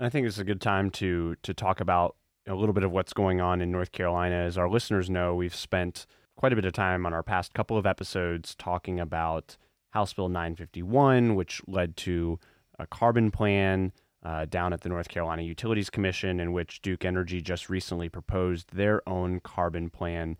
I 0.00 0.08
think 0.08 0.26
it's 0.26 0.38
a 0.38 0.44
good 0.44 0.60
time 0.60 0.90
to 0.92 1.36
to 1.42 1.52
talk 1.52 1.80
about 1.80 2.16
a 2.46 2.54
little 2.54 2.72
bit 2.72 2.84
of 2.84 2.92
what's 2.92 3.12
going 3.12 3.40
on 3.40 3.60
in 3.60 3.70
North 3.70 3.92
Carolina. 3.92 4.36
As 4.36 4.56
our 4.56 4.68
listeners 4.68 5.10
know, 5.10 5.34
we've 5.34 5.54
spent 5.54 6.06
quite 6.36 6.52
a 6.52 6.56
bit 6.56 6.64
of 6.64 6.72
time 6.72 7.04
on 7.04 7.12
our 7.12 7.22
past 7.22 7.52
couple 7.52 7.76
of 7.76 7.86
episodes 7.86 8.54
talking 8.54 8.98
about 8.98 9.56
House 9.90 10.12
Bill 10.12 10.28
951, 10.28 11.34
which 11.34 11.62
led 11.66 11.96
to 11.98 12.38
a 12.78 12.86
carbon 12.86 13.30
plan 13.30 13.92
uh, 14.24 14.46
down 14.46 14.72
at 14.72 14.80
the 14.80 14.88
North 14.88 15.08
Carolina 15.08 15.42
Utilities 15.42 15.90
Commission, 15.90 16.40
in 16.40 16.52
which 16.52 16.80
Duke 16.80 17.04
Energy 17.04 17.40
just 17.40 17.68
recently 17.68 18.08
proposed 18.08 18.74
their 18.74 19.06
own 19.08 19.40
carbon 19.40 19.90
plan. 19.90 20.36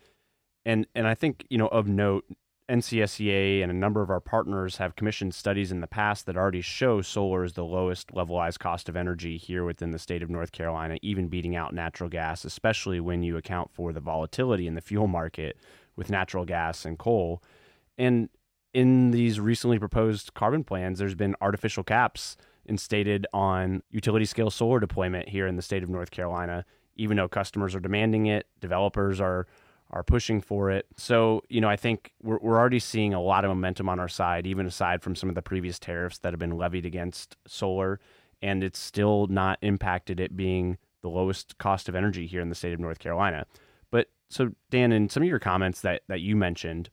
And 0.65 0.87
and 0.95 1.07
I 1.07 1.15
think 1.15 1.45
you 1.51 1.59
know 1.59 1.69
of 1.69 1.87
note, 1.87 2.25
NCSEA 2.69 3.63
and 3.63 3.71
a 3.71 3.75
number 3.75 4.01
of 4.01 4.09
our 4.09 4.21
partners 4.21 4.79
have 4.79 4.97
commissioned 4.97 5.35
studies 5.35 5.71
in 5.71 5.81
the 5.81 5.87
past 5.87 6.25
that 6.25 6.37
already 6.37 6.63
show 6.63 7.03
solar 7.03 7.45
is 7.45 7.53
the 7.53 7.65
lowest 7.65 8.09
levelized 8.09 8.59
cost 8.59 8.89
of 8.89 8.97
energy 8.97 9.37
here 9.37 9.65
within 9.65 9.91
the 9.91 9.99
state 9.99 10.23
of 10.23 10.31
North 10.31 10.53
Carolina, 10.53 10.97
even 11.03 11.29
beating 11.29 11.55
out 11.55 11.75
natural 11.75 12.09
gas, 12.09 12.45
especially 12.45 13.01
when 13.01 13.23
you 13.23 13.37
account 13.37 13.71
for 13.75 13.93
the 13.93 14.01
volatility 14.01 14.67
in 14.67 14.75
the 14.75 14.81
fuel 14.81 15.07
market 15.07 15.59
with 15.95 16.09
natural 16.09 16.47
gas 16.47 16.87
and 16.87 16.99
coal. 16.99 17.43
And 17.99 18.31
in 18.73 19.11
these 19.11 19.39
recently 19.39 19.79
proposed 19.79 20.33
carbon 20.33 20.65
plans, 20.65 20.99
there's 20.99 21.15
been 21.15 21.37
artificial 21.43 21.85
caps 21.85 22.37
instated 22.67 23.27
on 23.33 23.83
utility 23.91 24.25
scale 24.25 24.51
solar 24.51 24.81
deployment 24.81 25.29
here 25.29 25.47
in 25.47 25.57
the 25.57 25.63
state 25.63 25.83
of 25.83 25.89
North 25.89 26.11
Carolina, 26.11 26.65
even 26.97 27.17
though 27.17 27.29
customers 27.29 27.75
are 27.75 27.81
demanding 27.81 28.27
it, 28.27 28.47
developers 28.61 29.21
are 29.21 29.47
are 29.91 30.03
pushing 30.03 30.41
for 30.41 30.71
it. 30.71 30.87
So, 30.97 31.43
you 31.49 31.61
know, 31.61 31.69
I 31.69 31.77
think 31.77 32.13
we're, 32.21 32.39
we're 32.39 32.59
already 32.59 32.81
seeing 32.81 33.15
a 33.15 33.21
lot 33.21 33.45
of 33.45 33.51
momentum 33.51 33.89
on 33.89 34.01
our 34.01 34.09
side, 34.09 34.47
even 34.47 34.67
aside 34.67 35.03
from 35.03 35.15
some 35.15 35.29
of 35.29 35.37
the 35.37 35.43
previous 35.43 35.79
tariffs 35.79 36.19
that 36.19 36.33
have 36.33 36.41
been 36.41 36.57
levied 36.57 36.85
against 36.85 37.37
solar. 37.47 38.01
And 38.43 38.65
it's 38.65 38.79
still 38.79 39.29
not 39.29 39.59
impacted 39.63 40.19
it 40.19 40.37
being 40.37 40.79
the 41.03 41.11
lowest 41.11 41.59
cost 41.59 41.89
of 41.89 41.95
energy 41.95 42.27
here 42.27 42.41
in 42.41 42.49
the 42.49 42.55
state 42.57 42.73
of 42.73 42.81
North 42.81 42.99
Carolina. 42.99 43.47
But 43.91 44.09
so, 44.31 44.51
Dan, 44.71 44.91
in 44.91 45.09
some 45.09 45.23
of 45.23 45.29
your 45.29 45.39
comments 45.39 45.83
that, 45.83 46.03
that 46.09 46.21
you 46.21 46.35
mentioned, 46.35 46.91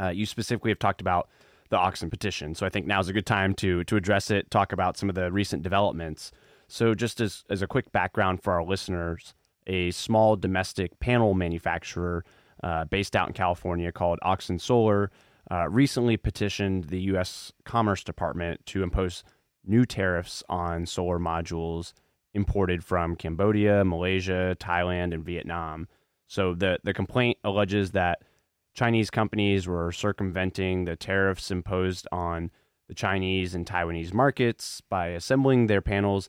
uh, 0.00 0.08
you 0.08 0.24
specifically 0.24 0.70
have 0.70 0.78
talked 0.78 1.00
about 1.02 1.28
the 1.68 1.76
Auxin 1.76 2.10
petition. 2.10 2.54
So 2.54 2.66
I 2.66 2.68
think 2.68 2.86
now's 2.86 3.08
a 3.08 3.12
good 3.12 3.26
time 3.26 3.54
to 3.54 3.84
to 3.84 3.96
address 3.96 4.30
it, 4.30 4.50
talk 4.50 4.72
about 4.72 4.96
some 4.96 5.08
of 5.08 5.14
the 5.14 5.30
recent 5.32 5.62
developments. 5.62 6.32
So 6.68 6.94
just 6.94 7.20
as 7.20 7.44
as 7.50 7.62
a 7.62 7.66
quick 7.66 7.92
background 7.92 8.42
for 8.42 8.52
our 8.52 8.64
listeners, 8.64 9.34
a 9.66 9.90
small 9.90 10.36
domestic 10.36 10.98
panel 11.00 11.34
manufacturer 11.34 12.24
uh, 12.62 12.84
based 12.86 13.14
out 13.14 13.28
in 13.28 13.34
California 13.34 13.92
called 13.92 14.18
Auxin 14.24 14.60
Solar 14.60 15.10
uh, 15.50 15.68
recently 15.68 16.16
petitioned 16.16 16.84
the 16.84 17.00
U.S. 17.02 17.52
Commerce 17.64 18.02
Department 18.02 18.64
to 18.66 18.82
impose 18.82 19.22
new 19.64 19.84
tariffs 19.84 20.42
on 20.48 20.86
solar 20.86 21.18
modules 21.18 21.92
imported 22.34 22.84
from 22.84 23.16
Cambodia, 23.16 23.84
Malaysia, 23.84 24.56
Thailand, 24.58 25.14
and 25.14 25.24
Vietnam. 25.24 25.88
So 26.26 26.54
the 26.54 26.78
the 26.82 26.92
complaint 26.92 27.38
alleges 27.44 27.92
that 27.92 28.22
Chinese 28.76 29.08
companies 29.08 29.66
were 29.66 29.90
circumventing 29.90 30.84
the 30.84 30.96
tariffs 30.96 31.50
imposed 31.50 32.06
on 32.12 32.50
the 32.88 32.94
Chinese 32.94 33.54
and 33.54 33.66
Taiwanese 33.66 34.12
markets 34.12 34.82
by 34.82 35.08
assembling 35.08 35.66
their 35.66 35.80
panels 35.80 36.28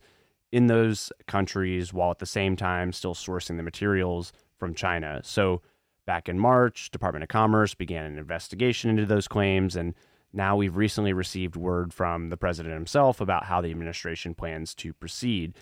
in 0.53 0.67
those 0.67 1.11
countries 1.27 1.91
while 1.91 2.09
at 2.09 2.19
the 2.19 2.25
same 2.25 2.55
time 2.55 2.93
still 2.93 3.13
sourcing 3.13 3.57
the 3.57 3.63
materials 3.63 4.31
from 4.57 4.73
China. 4.73 5.19
So 5.23 5.61
back 6.05 6.29
in 6.29 6.39
March, 6.39 6.89
Department 6.89 7.23
of 7.23 7.29
Commerce 7.29 7.75
began 7.75 8.05
an 8.05 8.17
investigation 8.17 8.89
into 8.89 9.05
those 9.05 9.27
claims 9.27 9.75
and 9.75 9.93
now 10.31 10.55
we've 10.55 10.77
recently 10.77 11.11
received 11.11 11.57
word 11.57 11.93
from 11.93 12.29
the 12.29 12.37
president 12.37 12.73
himself 12.73 13.19
about 13.19 13.45
how 13.45 13.59
the 13.59 13.71
administration 13.71 14.33
plans 14.33 14.73
to 14.75 14.93
proceed 14.93 15.53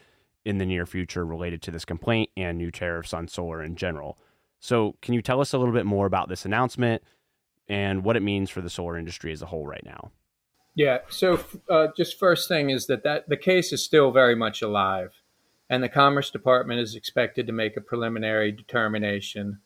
in 0.44 0.60
the 0.60 0.66
near 0.68 0.86
future 0.86 1.26
related 1.26 1.64
to 1.64 1.72
this 1.72 1.86
complaint 1.86 2.30
and 2.38 2.60
new 2.60 2.70
tariffs 2.70 3.12
on 3.12 3.28
solar 3.28 3.64
in 3.64 3.76
general. 3.76 4.20
So, 4.60 4.96
can 5.02 5.14
you 5.14 5.22
tell 5.22 5.42
us 5.42 5.54
a 5.54 5.58
little 5.58 5.74
bit 5.74 5.86
more 5.86 6.06
about 6.06 6.30
this 6.30 6.46
announcement 6.46 7.04
and 7.68 8.04
what 8.04 8.16
it 8.16 8.22
means 8.22 8.50
for 8.50 8.62
the 8.62 8.70
solar 8.70 8.98
industry 8.98 9.32
as 9.32 9.42
a 9.42 9.46
whole 9.46 9.66
right 9.66 9.86
now? 9.86 10.12
Yeah. 10.76 11.00
So, 11.10 11.44
uh, 11.70 11.88
just 11.96 12.20
first 12.20 12.48
thing 12.48 12.70
is 12.70 12.88
that, 12.88 13.04
that 13.04 13.30
the 13.30 13.38
case 13.38 13.72
is 13.72 13.84
still 13.84 14.12
very 14.12 14.36
much 14.36 14.62
alive, 14.62 15.12
and 15.70 15.84
the 15.84 15.90
Commerce 15.90 16.32
Department 16.32 16.80
is 16.80 16.96
expected 16.96 17.48
to 17.48 17.54
make 17.54 17.78
a 17.78 17.82
preliminary 17.82 18.52
determination 18.52 19.60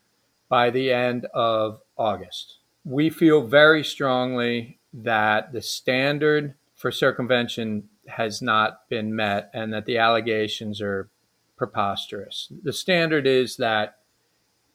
by 0.49 0.69
the 0.69 0.91
end 0.91 1.25
of 1.33 1.81
August. 1.97 2.57
We 2.83 3.09
feel 3.09 3.41
very 3.41 3.83
strongly 3.83 4.79
that 4.93 5.53
the 5.53 5.61
standard 5.61 6.55
for 6.75 6.91
circumvention 6.91 7.89
has 8.07 8.41
not 8.41 8.89
been 8.89 9.15
met 9.15 9.51
and 9.53 9.73
that 9.73 9.85
the 9.85 9.97
allegations 9.97 10.81
are 10.81 11.09
preposterous. 11.57 12.51
The 12.63 12.73
standard 12.73 13.27
is 13.27 13.57
that 13.57 13.98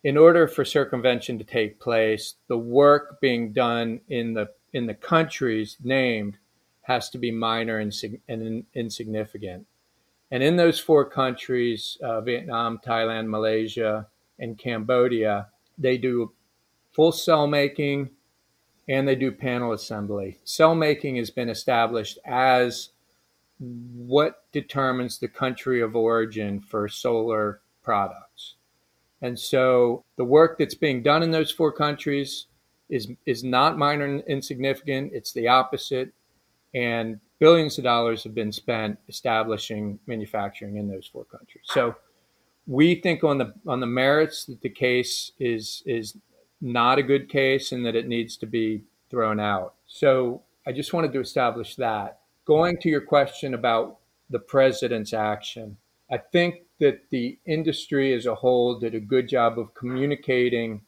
in 0.04 0.18
order 0.18 0.46
for 0.46 0.64
circumvention 0.64 1.38
to 1.38 1.44
take 1.44 1.80
place, 1.80 2.34
the 2.46 2.58
work 2.58 3.20
being 3.20 3.52
done 3.52 4.00
in 4.08 4.34
the 4.34 4.50
in 4.74 4.86
the 4.86 4.94
countries 4.94 5.78
named 5.82 6.36
has 6.82 7.08
to 7.08 7.18
be 7.18 7.30
minor 7.30 7.78
and, 7.78 7.94
and 8.28 8.64
insignificant. 8.74 9.66
And 10.30 10.42
in 10.42 10.56
those 10.56 10.78
four 10.78 11.08
countries, 11.08 11.96
uh, 12.02 12.20
Vietnam, 12.20 12.78
Thailand, 12.84 13.28
Malaysia, 13.28 14.08
and 14.38 14.58
Cambodia, 14.58 15.48
they 15.78 15.96
do 15.96 16.32
full 16.90 17.12
cell 17.12 17.46
making 17.46 18.10
and 18.88 19.08
they 19.08 19.14
do 19.14 19.32
panel 19.32 19.72
assembly. 19.72 20.38
Cell 20.44 20.74
making 20.74 21.16
has 21.16 21.30
been 21.30 21.48
established 21.48 22.18
as 22.26 22.90
what 23.58 24.42
determines 24.52 25.18
the 25.18 25.28
country 25.28 25.80
of 25.80 25.96
origin 25.96 26.60
for 26.60 26.88
solar 26.88 27.60
products. 27.82 28.56
And 29.22 29.38
so 29.38 30.04
the 30.16 30.24
work 30.24 30.58
that's 30.58 30.74
being 30.74 31.02
done 31.02 31.22
in 31.22 31.30
those 31.30 31.50
four 31.50 31.72
countries 31.72 32.46
is 32.90 33.08
is 33.26 33.42
not 33.42 33.78
minor 33.78 34.04
and 34.04 34.22
insignificant. 34.26 35.12
It's 35.14 35.32
the 35.32 35.48
opposite. 35.48 36.12
And 36.74 37.20
billions 37.38 37.78
of 37.78 37.84
dollars 37.84 38.24
have 38.24 38.34
been 38.34 38.52
spent 38.52 38.98
establishing 39.08 39.98
manufacturing 40.06 40.76
in 40.76 40.88
those 40.88 41.06
four 41.06 41.24
countries. 41.24 41.64
So 41.66 41.94
we 42.66 42.96
think 42.96 43.24
on 43.24 43.38
the 43.38 43.54
on 43.66 43.80
the 43.80 43.86
merits 43.86 44.44
that 44.46 44.60
the 44.60 44.70
case 44.70 45.32
is 45.38 45.82
is 45.86 46.16
not 46.60 46.98
a 46.98 47.02
good 47.02 47.28
case 47.28 47.72
and 47.72 47.84
that 47.84 47.94
it 47.94 48.08
needs 48.08 48.36
to 48.38 48.46
be 48.46 48.82
thrown 49.10 49.38
out. 49.38 49.74
So 49.86 50.42
I 50.66 50.72
just 50.72 50.92
wanted 50.92 51.12
to 51.12 51.20
establish 51.20 51.76
that. 51.76 52.20
Going 52.46 52.78
to 52.78 52.88
your 52.88 53.02
question 53.02 53.54
about 53.54 53.98
the 54.30 54.38
president's 54.38 55.12
action, 55.12 55.76
I 56.14 56.18
think 56.18 56.66
that 56.78 57.10
the 57.10 57.40
industry 57.44 58.14
as 58.14 58.24
a 58.24 58.36
whole 58.36 58.78
did 58.78 58.94
a 58.94 59.00
good 59.00 59.28
job 59.28 59.58
of 59.58 59.74
communicating 59.74 60.82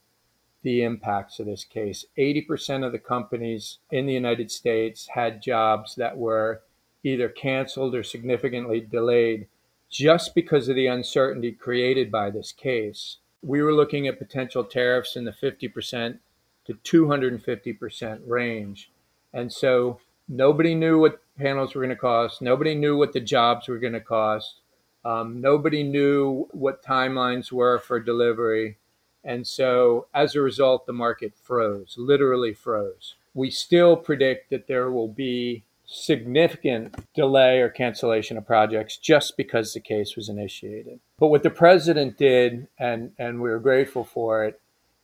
the 0.62 0.85
impacts 0.85 1.40
of 1.40 1.47
this 1.47 1.64
case. 1.64 2.04
80% 2.16 2.87
of 2.87 2.92
the 2.92 3.00
companies 3.00 3.78
in 3.90 4.06
the 4.06 4.12
United 4.12 4.52
States 4.52 5.09
had 5.09 5.42
jobs 5.42 5.97
that 5.97 6.16
were 6.16 6.62
either 7.02 7.28
canceled 7.28 7.97
or 7.97 8.04
significantly 8.04 8.78
delayed 8.78 9.49
just 9.90 10.33
because 10.33 10.68
of 10.68 10.76
the 10.76 10.87
uncertainty 10.87 11.50
created 11.50 12.12
by 12.12 12.30
this 12.30 12.52
case. 12.52 13.16
We 13.42 13.62
were 13.62 13.75
looking 13.75 14.06
at 14.06 14.21
potential 14.21 14.62
tariffs 14.62 15.16
in 15.16 15.25
the 15.25 15.33
50% 15.33 16.21
to 16.66 16.75
250% 16.75 18.21
range. 18.28 18.92
And 19.33 19.52
so 19.52 19.99
nobody 20.28 20.76
knew 20.76 21.00
what 21.00 21.21
panels 21.37 21.75
were 21.75 21.83
going 21.83 21.97
to 21.97 21.97
cost, 21.97 22.40
nobody 22.40 22.76
knew 22.76 22.97
what 22.97 23.12
the 23.12 23.18
jobs 23.18 23.66
were 23.66 23.80
going 23.80 23.92
to 23.95 24.00
cost. 24.00 24.61
Um, 25.06 25.40
nobody 25.40 25.84
knew 25.84 26.48
what 26.50 26.82
timelines 26.82 27.52
were 27.52 27.78
for 27.78 28.00
delivery. 28.00 28.78
And 29.22 29.46
so 29.46 30.08
as 30.12 30.34
a 30.34 30.40
result, 30.40 30.84
the 30.84 30.92
market 30.92 31.32
froze, 31.40 31.94
literally 31.96 32.52
froze. 32.52 33.14
We 33.32 33.50
still 33.50 33.96
predict 33.96 34.50
that 34.50 34.66
there 34.66 34.90
will 34.90 35.06
be 35.06 35.62
significant 35.86 36.96
delay 37.14 37.60
or 37.60 37.68
cancellation 37.68 38.36
of 38.36 38.48
projects 38.48 38.96
just 38.96 39.36
because 39.36 39.72
the 39.72 39.80
case 39.80 40.16
was 40.16 40.28
initiated. 40.28 40.98
But 41.20 41.28
what 41.28 41.44
the 41.44 41.50
president 41.50 42.18
did, 42.18 42.66
and, 42.76 43.12
and 43.16 43.40
we 43.40 43.50
are 43.50 43.60
grateful 43.60 44.02
for 44.02 44.44
it, 44.44 44.60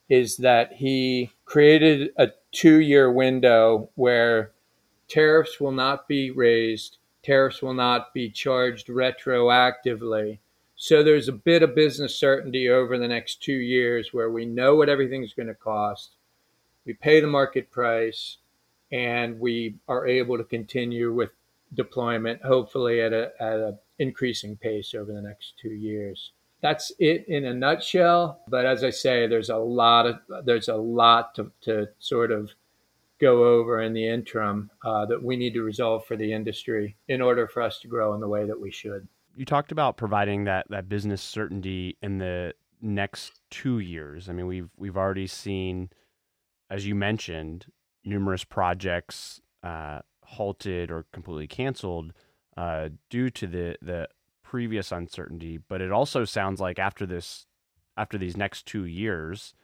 is 0.08 0.38
that 0.38 0.72
he 0.72 1.30
created 1.44 2.10
a 2.16 2.30
two 2.50 2.80
year 2.80 3.10
window 3.12 3.88
where 3.94 4.50
tariffs 5.06 5.60
will 5.60 5.70
not 5.70 6.08
be 6.08 6.32
raised, 6.32 6.98
tariffs 7.22 7.62
will 7.62 7.74
not 7.74 8.12
be 8.12 8.30
charged 8.30 8.88
retroactively. 8.88 10.38
So 10.76 11.02
there's 11.02 11.28
a 11.28 11.32
bit 11.32 11.62
of 11.62 11.74
business 11.74 12.16
certainty 12.16 12.68
over 12.68 12.98
the 12.98 13.08
next 13.08 13.42
two 13.42 13.52
years 13.52 14.12
where 14.12 14.30
we 14.30 14.44
know 14.44 14.74
what 14.74 14.88
everything's 14.88 15.34
going 15.34 15.48
to 15.48 15.54
cost. 15.54 16.16
We 16.84 16.94
pay 16.94 17.20
the 17.20 17.28
market 17.28 17.70
price 17.70 18.38
and 18.90 19.38
we 19.38 19.76
are 19.88 20.06
able 20.06 20.36
to 20.38 20.44
continue 20.44 21.12
with 21.12 21.30
deployment, 21.74 22.42
hopefully 22.42 23.00
at 23.00 23.12
a 23.12 23.32
at 23.40 23.54
a 23.54 23.78
increasing 23.98 24.56
pace 24.56 24.94
over 24.94 25.12
the 25.12 25.22
next 25.22 25.54
two 25.60 25.72
years. 25.72 26.32
That's 26.60 26.92
it 26.98 27.26
in 27.28 27.44
a 27.44 27.54
nutshell. 27.54 28.40
But 28.48 28.66
as 28.66 28.84
I 28.84 28.90
say, 28.90 29.26
there's 29.26 29.50
a 29.50 29.56
lot 29.56 30.06
of 30.06 30.44
there's 30.44 30.68
a 30.68 30.76
lot 30.76 31.34
to, 31.36 31.50
to 31.62 31.88
sort 31.98 32.30
of 32.30 32.50
go 33.22 33.44
over 33.44 33.80
in 33.80 33.94
the 33.94 34.06
interim 34.06 34.68
uh, 34.84 35.06
that 35.06 35.22
we 35.22 35.36
need 35.36 35.54
to 35.54 35.62
resolve 35.62 36.04
for 36.04 36.16
the 36.16 36.32
industry 36.32 36.96
in 37.08 37.22
order 37.22 37.46
for 37.46 37.62
us 37.62 37.78
to 37.78 37.88
grow 37.88 38.14
in 38.14 38.20
the 38.20 38.28
way 38.28 38.44
that 38.44 38.60
we 38.60 38.70
should. 38.70 39.06
You 39.36 39.46
talked 39.46 39.72
about 39.72 39.96
providing 39.96 40.44
that 40.44 40.66
that 40.68 40.88
business 40.88 41.22
certainty 41.22 41.96
in 42.02 42.18
the 42.18 42.52
next 42.82 43.40
two 43.50 43.78
years. 43.78 44.28
I 44.28 44.32
mean, 44.32 44.46
we've 44.46 44.68
we've 44.76 44.96
already 44.96 45.26
seen, 45.26 45.88
as 46.68 46.86
you 46.86 46.94
mentioned, 46.94 47.66
numerous 48.04 48.44
projects 48.44 49.40
uh, 49.62 50.00
halted 50.24 50.90
or 50.90 51.06
completely 51.12 51.46
canceled 51.46 52.12
uh, 52.56 52.90
due 53.08 53.30
to 53.30 53.46
the 53.46 53.76
the 53.80 54.08
previous 54.42 54.92
uncertainty. 54.92 55.58
But 55.66 55.80
it 55.80 55.92
also 55.92 56.24
sounds 56.24 56.60
like 56.60 56.78
after 56.78 57.06
this, 57.06 57.46
after 57.96 58.18
these 58.18 58.36
next 58.36 58.66
two 58.66 58.84
years, 58.84 59.54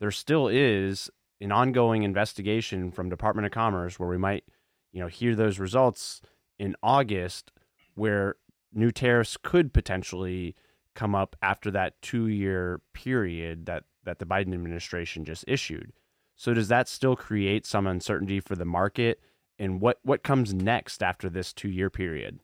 there 0.00 0.10
still 0.10 0.48
is 0.48 1.10
an 1.44 1.52
ongoing 1.52 2.02
investigation 2.02 2.90
from 2.90 3.08
Department 3.08 3.46
of 3.46 3.52
Commerce 3.52 3.98
where 3.98 4.08
we 4.08 4.18
might, 4.18 4.44
you 4.92 5.00
know, 5.00 5.06
hear 5.06 5.36
those 5.36 5.58
results 5.58 6.20
in 6.58 6.74
August, 6.82 7.52
where 7.94 8.36
new 8.72 8.90
tariffs 8.90 9.36
could 9.40 9.72
potentially 9.72 10.56
come 10.94 11.14
up 11.14 11.36
after 11.42 11.70
that 11.70 12.00
two 12.02 12.26
year 12.26 12.80
period 12.92 13.66
that 13.66 13.84
that 14.04 14.18
the 14.18 14.26
Biden 14.26 14.52
administration 14.54 15.24
just 15.24 15.44
issued. 15.46 15.92
So 16.36 16.52
does 16.52 16.68
that 16.68 16.88
still 16.88 17.16
create 17.16 17.64
some 17.66 17.86
uncertainty 17.86 18.40
for 18.40 18.56
the 18.56 18.64
market? 18.64 19.20
And 19.58 19.80
what, 19.80 19.98
what 20.02 20.22
comes 20.22 20.52
next 20.52 21.02
after 21.02 21.30
this 21.30 21.52
two 21.52 21.68
year 21.68 21.90
period? 21.90 22.40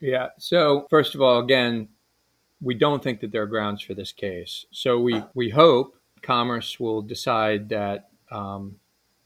Yeah. 0.00 0.28
So 0.38 0.86
first 0.90 1.14
of 1.14 1.20
all, 1.20 1.38
again, 1.38 1.88
we 2.60 2.74
don't 2.74 3.02
think 3.02 3.20
that 3.20 3.32
there 3.32 3.42
are 3.42 3.46
grounds 3.46 3.82
for 3.82 3.94
this 3.94 4.12
case. 4.12 4.66
So 4.70 4.98
we, 4.98 5.22
we 5.34 5.50
hope 5.50 5.94
Commerce 6.22 6.80
will 6.80 7.02
decide 7.02 7.68
that 7.68 8.08
um, 8.32 8.76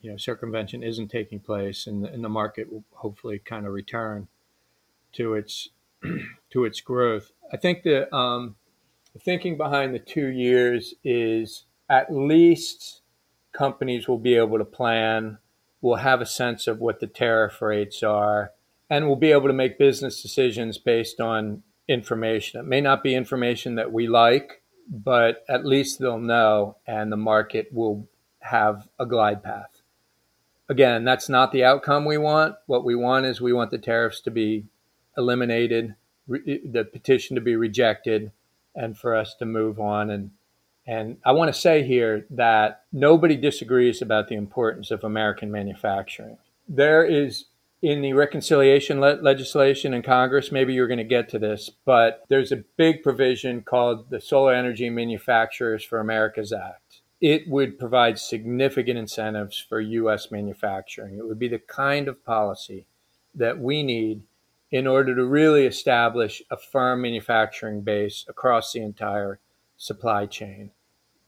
you 0.00 0.10
know 0.10 0.16
circumvention 0.16 0.82
isn't 0.82 1.08
taking 1.08 1.40
place, 1.40 1.86
and, 1.86 2.04
and 2.06 2.22
the 2.24 2.28
market 2.28 2.70
will 2.72 2.84
hopefully 2.92 3.38
kind 3.38 3.66
of 3.66 3.72
return 3.72 4.28
to 5.12 5.34
its 5.34 5.70
to 6.50 6.64
its 6.64 6.80
growth. 6.80 7.32
I 7.52 7.56
think 7.56 7.82
the, 7.82 8.14
um, 8.14 8.56
the 9.12 9.18
thinking 9.18 9.56
behind 9.56 9.94
the 9.94 9.98
two 9.98 10.26
years 10.26 10.94
is 11.04 11.64
at 11.88 12.12
least 12.12 13.02
companies 13.52 14.06
will 14.06 14.18
be 14.18 14.34
able 14.36 14.58
to 14.58 14.64
plan, 14.64 15.38
will 15.80 15.96
have 15.96 16.20
a 16.20 16.26
sense 16.26 16.66
of 16.66 16.80
what 16.80 17.00
the 17.00 17.06
tariff 17.06 17.62
rates 17.62 18.02
are, 18.02 18.52
and 18.90 19.08
will 19.08 19.16
be 19.16 19.32
able 19.32 19.46
to 19.46 19.52
make 19.52 19.78
business 19.78 20.22
decisions 20.22 20.78
based 20.78 21.20
on 21.20 21.62
information. 21.88 22.60
It 22.60 22.66
may 22.66 22.80
not 22.80 23.02
be 23.02 23.14
information 23.14 23.76
that 23.76 23.92
we 23.92 24.06
like, 24.06 24.62
but 24.88 25.44
at 25.48 25.64
least 25.64 25.98
they'll 25.98 26.18
know, 26.18 26.76
and 26.86 27.10
the 27.10 27.16
market 27.16 27.72
will 27.72 28.08
have 28.46 28.88
a 28.98 29.06
glide 29.06 29.42
path. 29.42 29.82
Again, 30.68 31.04
that's 31.04 31.28
not 31.28 31.52
the 31.52 31.64
outcome 31.64 32.04
we 32.04 32.18
want. 32.18 32.56
What 32.66 32.84
we 32.84 32.96
want 32.96 33.26
is 33.26 33.40
we 33.40 33.52
want 33.52 33.70
the 33.70 33.78
tariffs 33.78 34.20
to 34.22 34.30
be 34.30 34.64
eliminated, 35.16 35.94
re- 36.26 36.60
the 36.64 36.84
petition 36.84 37.36
to 37.36 37.40
be 37.40 37.54
rejected, 37.54 38.32
and 38.74 38.98
for 38.98 39.14
us 39.14 39.34
to 39.36 39.44
move 39.44 39.80
on 39.80 40.10
and 40.10 40.30
and 40.88 41.16
I 41.24 41.32
want 41.32 41.52
to 41.52 41.60
say 41.60 41.82
here 41.82 42.26
that 42.30 42.84
nobody 42.92 43.36
disagrees 43.36 44.00
about 44.00 44.28
the 44.28 44.36
importance 44.36 44.92
of 44.92 45.02
American 45.02 45.50
manufacturing. 45.50 46.38
There 46.68 47.04
is 47.04 47.46
in 47.82 48.02
the 48.02 48.12
reconciliation 48.12 49.00
le- 49.00 49.18
legislation 49.20 49.92
in 49.92 50.02
Congress, 50.02 50.52
maybe 50.52 50.72
you're 50.74 50.86
going 50.86 50.98
to 50.98 51.04
get 51.04 51.28
to 51.30 51.38
this, 51.38 51.70
but 51.84 52.24
there's 52.28 52.52
a 52.52 52.64
big 52.76 53.02
provision 53.02 53.62
called 53.62 54.10
the 54.10 54.20
Solar 54.20 54.54
Energy 54.54 54.88
Manufacturers 54.88 55.84
for 55.84 55.98
America's 55.98 56.52
Act. 56.52 56.85
It 57.20 57.48
would 57.48 57.78
provide 57.78 58.18
significant 58.18 58.98
incentives 58.98 59.58
for 59.58 59.80
U.S. 59.80 60.30
manufacturing. 60.30 61.16
It 61.16 61.26
would 61.26 61.38
be 61.38 61.48
the 61.48 61.58
kind 61.58 62.08
of 62.08 62.24
policy 62.24 62.86
that 63.34 63.58
we 63.58 63.82
need 63.82 64.22
in 64.70 64.86
order 64.86 65.14
to 65.14 65.24
really 65.24 65.66
establish 65.66 66.42
a 66.50 66.56
firm 66.56 67.02
manufacturing 67.02 67.82
base 67.82 68.24
across 68.28 68.72
the 68.72 68.82
entire 68.82 69.38
supply 69.76 70.26
chain 70.26 70.70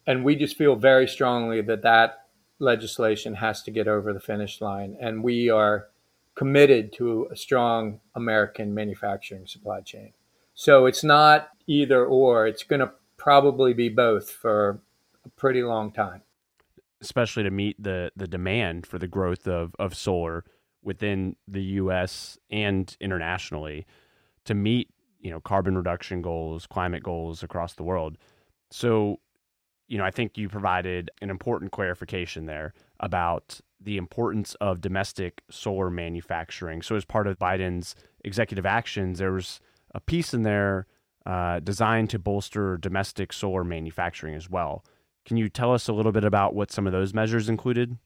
and 0.09 0.24
we 0.24 0.37
just 0.37 0.57
feel 0.57 0.74
very 0.74 1.07
strongly 1.07 1.61
that 1.61 1.83
that 1.83 2.24
legislation 2.59 3.35
has 3.35 3.62
to 3.62 3.70
get 3.70 3.87
over 3.87 4.14
the 4.14 4.18
finish 4.18 4.62
line. 4.62 4.96
And 4.98 5.22
we 5.22 5.51
are 5.51 5.88
committed 6.35 6.94
to 6.94 7.29
a 7.31 7.37
strong 7.37 8.01
American 8.14 8.72
manufacturing 8.72 9.46
supply 9.46 9.83
chain. 9.83 10.14
So 10.55 10.87
it's 10.87 11.05
not 11.05 11.51
either 11.66 12.07
or, 12.07 12.46
it's 12.46 12.62
going 12.62 12.81
to 12.81 12.92
probably 13.18 13.74
be 13.74 13.90
both 13.90 14.31
for 14.31 14.81
a 15.29 15.41
pretty 15.41 15.62
long 15.62 15.93
time. 15.93 16.23
Especially 17.01 17.43
to 17.45 17.51
meet 17.51 17.81
the, 17.83 18.11
the 18.17 18.27
demand 18.27 18.87
for 18.87 18.99
the 18.99 19.07
growth 19.07 19.47
of, 19.47 19.75
of 19.79 19.95
solar 19.95 20.45
within 20.83 21.37
the 21.47 21.62
US 21.62 22.38
and 22.51 22.97
internationally 23.01 23.87
to 24.45 24.55
meet, 24.55 24.88
you 25.21 25.31
know, 25.31 25.41
carbon 25.41 25.77
reduction 25.77 26.23
goals, 26.23 26.67
climate 26.67 27.03
goals 27.03 27.43
across 27.43 27.75
the 27.75 27.83
world. 27.83 28.19
So 28.71 29.21
you 29.88 29.97
know, 29.97 30.05
I 30.05 30.11
think 30.11 30.37
you 30.37 30.49
provided 30.49 31.11
an 31.23 31.31
important 31.31 31.73
clarification 31.73 32.45
there 32.45 32.75
about 33.01 33.61
the 33.81 33.97
importance 33.97 34.55
of 34.61 34.81
domestic 34.81 35.43
solar 35.51 35.88
manufacturing. 35.91 36.83
So, 36.83 36.95
as 36.95 37.05
part 37.05 37.27
of 37.27 37.38
Biden's 37.38 37.95
executive 38.23 38.67
actions, 38.67 39.19
there 39.19 39.33
was 39.33 39.61
a 39.95 40.01
piece 40.01 40.35
in 40.35 40.43
there 40.43 40.87
uh, 41.25 41.61
designed 41.61 42.11
to 42.11 42.19
bolster 42.19 42.77
domestic 42.77 43.33
solar 43.33 43.64
manufacturing 43.64 44.35
as 44.35 44.51
well. 44.51 44.85
Can 45.29 45.37
you 45.37 45.51
tell 45.51 45.75
us 45.75 45.88
a 45.88 45.93
little 45.93 46.11
bit 46.11 46.25
about 46.25 46.55
what 46.55 46.73
some 46.73 46.87
of 46.87 46.95
those 46.95 47.12
measures 47.12 47.51
included? 47.51 47.99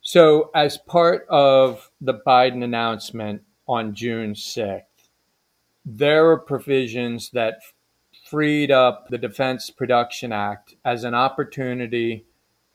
So, 0.00 0.52
as 0.54 0.78
part 0.78 1.26
of 1.28 1.90
the 2.00 2.14
Biden 2.24 2.62
announcement 2.62 3.42
on 3.66 3.96
June 3.96 4.34
6th, 4.34 4.84
there 5.84 6.22
were 6.24 6.38
provisions 6.38 7.30
that 7.30 7.58
freed 8.24 8.70
up 8.70 9.08
the 9.08 9.18
Defense 9.18 9.70
Production 9.70 10.30
Act 10.30 10.76
as 10.84 11.02
an 11.02 11.14
opportunity 11.14 12.24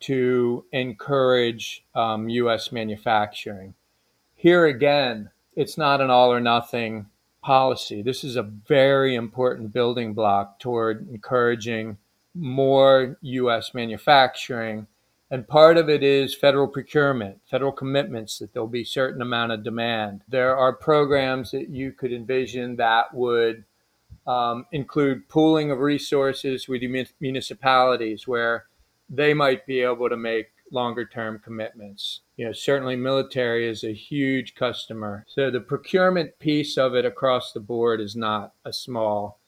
to 0.02 0.66
encourage 0.74 1.86
um, 1.96 2.28
U.S. 2.28 2.74
manufacturing. 2.74 3.74
Here 4.36 4.66
again, 4.66 5.30
it's 5.56 5.78
not 5.78 6.02
an 6.02 6.10
all 6.10 6.30
or 6.30 6.42
nothing 6.42 7.06
policy. 7.42 8.02
This 8.02 8.26
is 8.26 8.36
a 8.36 8.44
very 8.44 9.16
important 9.16 9.72
building 9.72 10.13
block 10.13 10.60
toward 10.60 11.08
encouraging 11.08 11.98
more 12.36 13.17
U.S. 13.22 13.74
manufacturing. 13.74 14.88
And 15.32 15.48
part 15.48 15.78
of 15.78 15.89
it 15.89 16.04
is 16.04 16.36
federal 16.36 16.67
procurement, 16.67 17.39
federal 17.50 17.72
commitments 17.72 18.38
that 18.39 18.54
there'll 18.54 18.67
be 18.67 18.84
certain 18.84 19.22
amount 19.22 19.52
of 19.52 19.63
demand. 19.63 20.22
There 20.28 20.56
are 20.56 20.74
programs 20.74 21.52
that 21.52 21.69
you 21.69 21.91
could 21.91 22.13
envision 22.13 22.76
that 22.76 23.13
would 23.13 23.63
um, 24.28 24.65
include 24.72 25.28
pooling 25.30 25.72
of 25.72 25.80
resources 25.80 26.67
with 26.67 26.84
municipalities 27.19 28.28
where 28.28 28.65
they 29.10 29.34
might 29.34 29.65
be 29.65 29.82
able 29.82 30.10
to 30.10 30.17
make 30.17 30.48
longer 30.72 31.06
term 31.06 31.39
commitments. 31.43 32.22
You 32.38 32.48
know, 32.48 32.52
certainly 32.52 32.96
military 32.96 33.67
is 33.67 33.84
a 33.84 33.93
huge 33.93 34.56
customer. 34.56 35.26
So 35.28 35.52
the 35.52 35.62
procurement 35.62 36.38
piece 36.39 36.78
of 36.78 36.96
it 36.96 37.06
across 37.06 37.54
the 37.54 37.60
board 37.60 38.02
is 38.02 38.15
not 38.15 38.54
a 38.65 38.74
small 38.74 39.39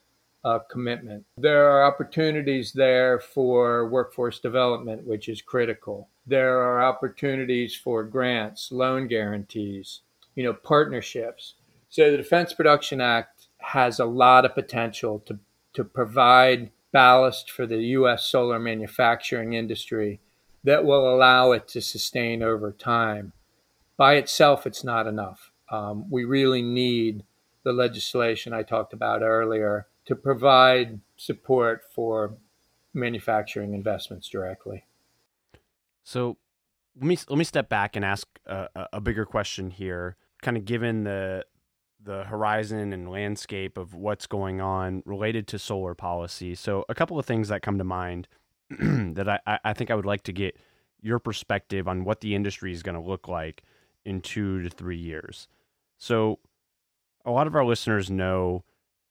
uh, 0.45 0.59
commitment. 0.69 1.25
There 1.37 1.69
are 1.71 1.83
opportunities 1.83 2.71
there 2.71 3.19
for 3.19 3.89
workforce 3.89 4.39
development, 4.39 5.05
which 5.05 5.27
is 5.27 5.41
critical. 5.41 6.09
There 6.27 6.59
are 6.59 6.83
opportunities 6.83 7.75
for 7.75 8.03
grants, 8.03 8.71
loan 8.71 9.07
guarantees, 9.07 10.01
you 10.35 10.43
know, 10.43 10.53
partnerships. 10.53 11.55
So 11.89 12.11
the 12.11 12.17
Defense 12.17 12.53
Production 12.53 13.01
Act 13.01 13.47
has 13.57 13.99
a 13.99 14.05
lot 14.05 14.45
of 14.45 14.53
potential 14.53 15.19
to, 15.25 15.39
to 15.73 15.83
provide 15.83 16.71
ballast 16.91 17.49
for 17.49 17.65
the 17.65 17.77
U.S. 17.77 18.25
solar 18.27 18.59
manufacturing 18.59 19.53
industry 19.53 20.19
that 20.63 20.85
will 20.85 21.11
allow 21.11 21.53
it 21.53 21.67
to 21.69 21.81
sustain 21.81 22.43
over 22.43 22.71
time. 22.71 23.33
By 23.97 24.15
itself, 24.15 24.67
it's 24.67 24.83
not 24.83 25.07
enough. 25.07 25.51
Um, 25.71 26.05
we 26.11 26.23
really 26.23 26.61
need 26.61 27.23
the 27.63 27.73
legislation 27.73 28.53
I 28.53 28.61
talked 28.61 28.93
about 28.93 29.23
earlier 29.23 29.87
to 30.05 30.15
provide 30.15 30.99
support 31.17 31.81
for 31.93 32.37
manufacturing 32.93 33.73
investments 33.73 34.29
directly. 34.29 34.85
So 36.03 36.37
let 36.95 37.05
me 37.05 37.17
let 37.29 37.37
me 37.37 37.43
step 37.43 37.69
back 37.69 37.95
and 37.95 38.05
ask 38.05 38.27
a, 38.45 38.69
a 38.93 39.01
bigger 39.01 39.25
question 39.25 39.69
here. 39.69 40.15
Kind 40.41 40.57
of 40.57 40.65
given 40.65 41.03
the 41.03 41.45
the 42.03 42.23
horizon 42.25 42.93
and 42.93 43.09
landscape 43.09 43.77
of 43.77 43.95
what's 43.95 44.27
going 44.27 44.61
on 44.61 45.01
related 45.05 45.47
to 45.47 45.59
solar 45.59 45.95
policy. 45.95 46.53
So 46.53 46.85
a 46.87 46.93
couple 46.93 47.17
of 47.17 47.25
things 47.25 47.47
that 47.47 47.63
come 47.63 47.79
to 47.79 47.83
mind 47.83 48.27
that 48.69 49.27
I, 49.27 49.59
I 49.63 49.73
think 49.73 49.89
I 49.89 49.95
would 49.95 50.05
like 50.05 50.23
to 50.23 50.31
get 50.31 50.55
your 51.01 51.17
perspective 51.17 51.87
on 51.87 52.03
what 52.03 52.21
the 52.21 52.35
industry 52.35 52.71
is 52.71 52.83
going 52.83 52.95
to 52.95 53.01
look 53.01 53.27
like 53.27 53.63
in 54.05 54.21
two 54.21 54.61
to 54.61 54.69
three 54.69 54.97
years. 54.97 55.47
So 55.97 56.39
a 57.25 57.31
lot 57.31 57.47
of 57.47 57.55
our 57.55 57.65
listeners 57.65 58.11
know 58.11 58.63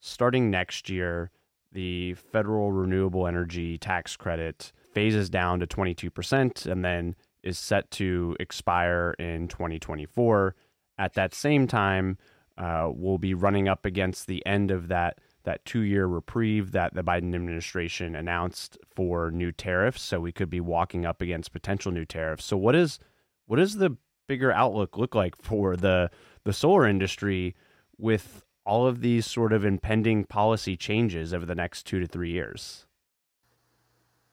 starting 0.05 0.51
next 0.51 0.91
year, 0.91 1.31
the 1.73 2.15
federal 2.15 2.71
renewable 2.71 3.27
energy 3.27 3.79
tax 3.79 4.17
credit 4.17 4.71
phases 4.93 5.31
down 5.31 5.59
to 5.61 5.67
22% 5.67 6.67
and 6.67 6.85
then 6.85 7.17
is 7.43 7.59
set 7.59 7.91
to 7.91 8.37
expire 8.39 9.15
in 9.19 9.49
2024. 9.49 10.55
At 10.99 11.15
that 11.15 11.35
same 11.35 11.67
time, 11.67 12.19
uh, 12.59 12.91
we'll 12.95 13.19
be 13.19 13.35
running 13.35 13.67
up 13.67 13.85
against 13.85 14.27
the 14.27 14.45
end 14.47 14.71
of 14.71 14.89
that 14.89 15.19
that 15.43 15.65
two 15.67 15.81
year 15.81 16.07
reprieve 16.07 16.73
that 16.73 16.95
the 16.95 17.03
Biden 17.03 17.35
administration 17.35 18.15
announced 18.15 18.79
for 18.95 19.31
new 19.31 19.53
tariffs. 19.53 20.01
So 20.01 20.21
we 20.21 20.33
could 20.33 20.49
be 20.49 20.61
walking 20.61 21.05
up 21.05 21.21
against 21.21 21.53
potential 21.53 21.93
new 21.93 22.07
tariffs. 22.07 22.45
So 22.45 22.57
what 22.57 22.75
is 22.75 22.99
what 23.47 23.57
does 23.57 23.77
the 23.77 23.97
bigger 24.27 24.53
outlook 24.53 24.97
look 24.97 25.15
like 25.15 25.37
for 25.37 25.77
the 25.77 26.11
the 26.45 26.53
solar 26.53 26.87
industry 26.87 27.55
with 27.99 28.44
all 28.65 28.87
of 28.87 29.01
these 29.01 29.27
sort 29.27 29.53
of 29.53 29.65
impending 29.65 30.25
policy 30.25 30.77
changes 30.77 31.33
over 31.35 31.47
the 31.47 31.55
next 31.55 31.85
two 31.85 32.01
to 32.01 32.07
three 32.07 32.31
years? 32.31 32.87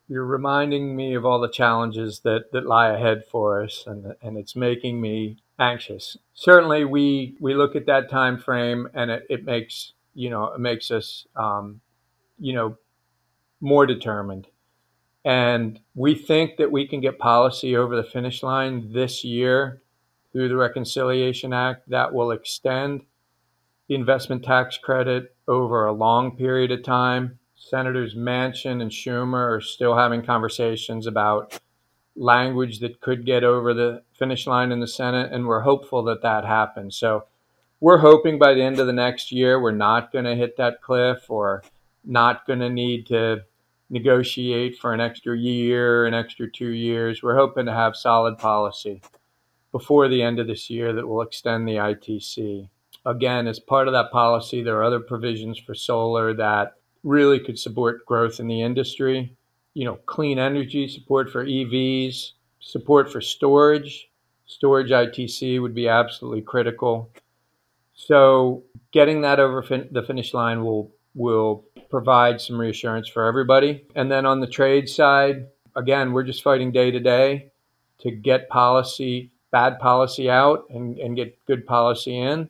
You're 0.07 0.25
reminding 0.25 0.95
me 0.95 1.13
of 1.13 1.25
all 1.25 1.39
the 1.39 1.49
challenges 1.49 2.19
that, 2.21 2.51
that 2.51 2.65
lie 2.65 2.89
ahead 2.89 3.23
for 3.31 3.63
us, 3.63 3.83
and, 3.87 4.13
and 4.21 4.37
it's 4.37 4.55
making 4.55 4.99
me 4.99 5.37
anxious. 5.59 6.17
Certainly, 6.33 6.85
we, 6.85 7.37
we 7.39 7.53
look 7.53 7.75
at 7.75 7.85
that 7.85 8.09
time 8.09 8.37
frame, 8.37 8.89
and 8.93 9.09
it, 9.11 9.25
it 9.29 9.45
makes 9.45 9.93
you 10.13 10.29
know 10.29 10.47
it 10.47 10.59
makes 10.59 10.91
us 10.91 11.25
um, 11.35 11.81
you 12.39 12.53
know 12.53 12.77
more 13.61 13.85
determined. 13.85 14.47
And 15.23 15.79
we 15.93 16.15
think 16.15 16.57
that 16.57 16.71
we 16.71 16.87
can 16.87 16.99
get 16.99 17.19
policy 17.19 17.77
over 17.77 17.95
the 17.95 18.03
finish 18.03 18.41
line 18.41 18.91
this 18.91 19.23
year 19.23 19.83
through 20.31 20.49
the 20.49 20.55
Reconciliation 20.55 21.53
Act 21.53 21.89
that 21.89 22.13
will 22.13 22.31
extend 22.31 23.03
the 23.91 23.95
investment 23.95 24.41
tax 24.41 24.77
credit 24.77 25.36
over 25.49 25.86
a 25.86 25.91
long 25.91 26.38
period 26.38 26.71
of 26.71 26.82
time. 26.82 27.38
Senators 27.56 28.15
Manchin 28.15 28.82
and 28.82 28.89
Schumer 28.89 29.58
are 29.58 29.60
still 29.60 29.97
having 29.97 30.21
conversations 30.21 31.08
about 31.08 31.60
language 32.15 32.80
that 32.80 33.01
could 33.01 33.25
get 33.25 33.43
over 33.43 33.73
the 33.73 34.01
finish 34.17 34.47
line 34.47 34.71
in 34.71 34.80
the 34.80 34.88
Senate, 34.88 35.34
and 35.34 35.45
we're 35.45 35.60
hopeful 35.60 36.04
that 36.04 36.21
that 36.21 36.45
happens. 36.45 36.95
So 36.95 37.25
we're 37.82 37.97
hoping 37.97 38.39
by 38.39 38.54
the 38.54 38.62
end 38.62 38.80
of 38.80 38.88
the 38.88 38.93
next 38.93 39.30
year, 39.30 39.60
we're 39.60 39.71
not 39.71 40.13
going 40.13 40.23
to 40.23 40.36
hit 40.38 40.56
that 40.56 40.82
cliff 40.82 41.30
or 41.30 41.62
not 42.06 42.47
going 42.47 42.60
to 42.60 42.69
need 42.69 43.08
to 43.08 43.41
negotiate 43.89 44.77
for 44.77 44.93
an 44.93 45.01
extra 45.01 45.38
year, 45.38 46.06
an 46.06 46.13
extra 46.13 46.49
two 46.49 46.69
years. 46.69 47.21
We're 47.21 47.36
hoping 47.36 47.65
to 47.65 47.73
have 47.73 47.97
solid 47.97 48.38
policy 48.38 49.01
before 49.73 50.08
the 50.08 50.21
end 50.21 50.39
of 50.39 50.47
this 50.47 50.69
year 50.69 50.93
that 50.93 51.06
will 51.06 51.21
extend 51.21 51.67
the 51.67 51.75
ITC 51.75 52.69
again, 53.05 53.47
as 53.47 53.59
part 53.59 53.87
of 53.87 53.93
that 53.93 54.11
policy, 54.11 54.61
there 54.61 54.77
are 54.77 54.83
other 54.83 54.99
provisions 54.99 55.57
for 55.57 55.73
solar 55.73 56.33
that 56.35 56.75
really 57.03 57.39
could 57.39 57.59
support 57.59 58.05
growth 58.05 58.39
in 58.39 58.47
the 58.47 58.61
industry. 58.61 59.35
You 59.73 59.85
know, 59.85 59.95
clean 60.05 60.37
energy 60.37 60.87
support 60.87 61.31
for 61.31 61.45
EVs, 61.45 62.31
support 62.59 63.11
for 63.11 63.21
storage. 63.21 64.09
Storage 64.45 64.89
ITC 64.89 65.61
would 65.61 65.73
be 65.73 65.87
absolutely 65.87 66.41
critical. 66.41 67.09
So, 67.93 68.63
getting 68.91 69.21
that 69.21 69.39
over 69.39 69.63
fin- 69.63 69.89
the 69.91 70.03
finish 70.03 70.33
line 70.33 70.63
will 70.63 70.91
will 71.13 71.65
provide 71.89 72.39
some 72.39 72.59
reassurance 72.59 73.07
for 73.07 73.25
everybody. 73.25 73.85
And 73.95 74.11
then 74.11 74.25
on 74.25 74.39
the 74.39 74.47
trade 74.47 74.87
side, 74.89 75.47
again, 75.75 76.13
we're 76.13 76.23
just 76.23 76.43
fighting 76.43 76.71
day 76.71 76.91
to 76.91 76.99
day 76.99 77.51
to 77.99 78.11
get 78.11 78.49
policy, 78.49 79.31
bad 79.51 79.79
policy 79.79 80.29
out 80.29 80.65
and, 80.69 80.97
and 80.97 81.15
get 81.15 81.37
good 81.45 81.65
policy 81.65 82.17
in. 82.17 82.49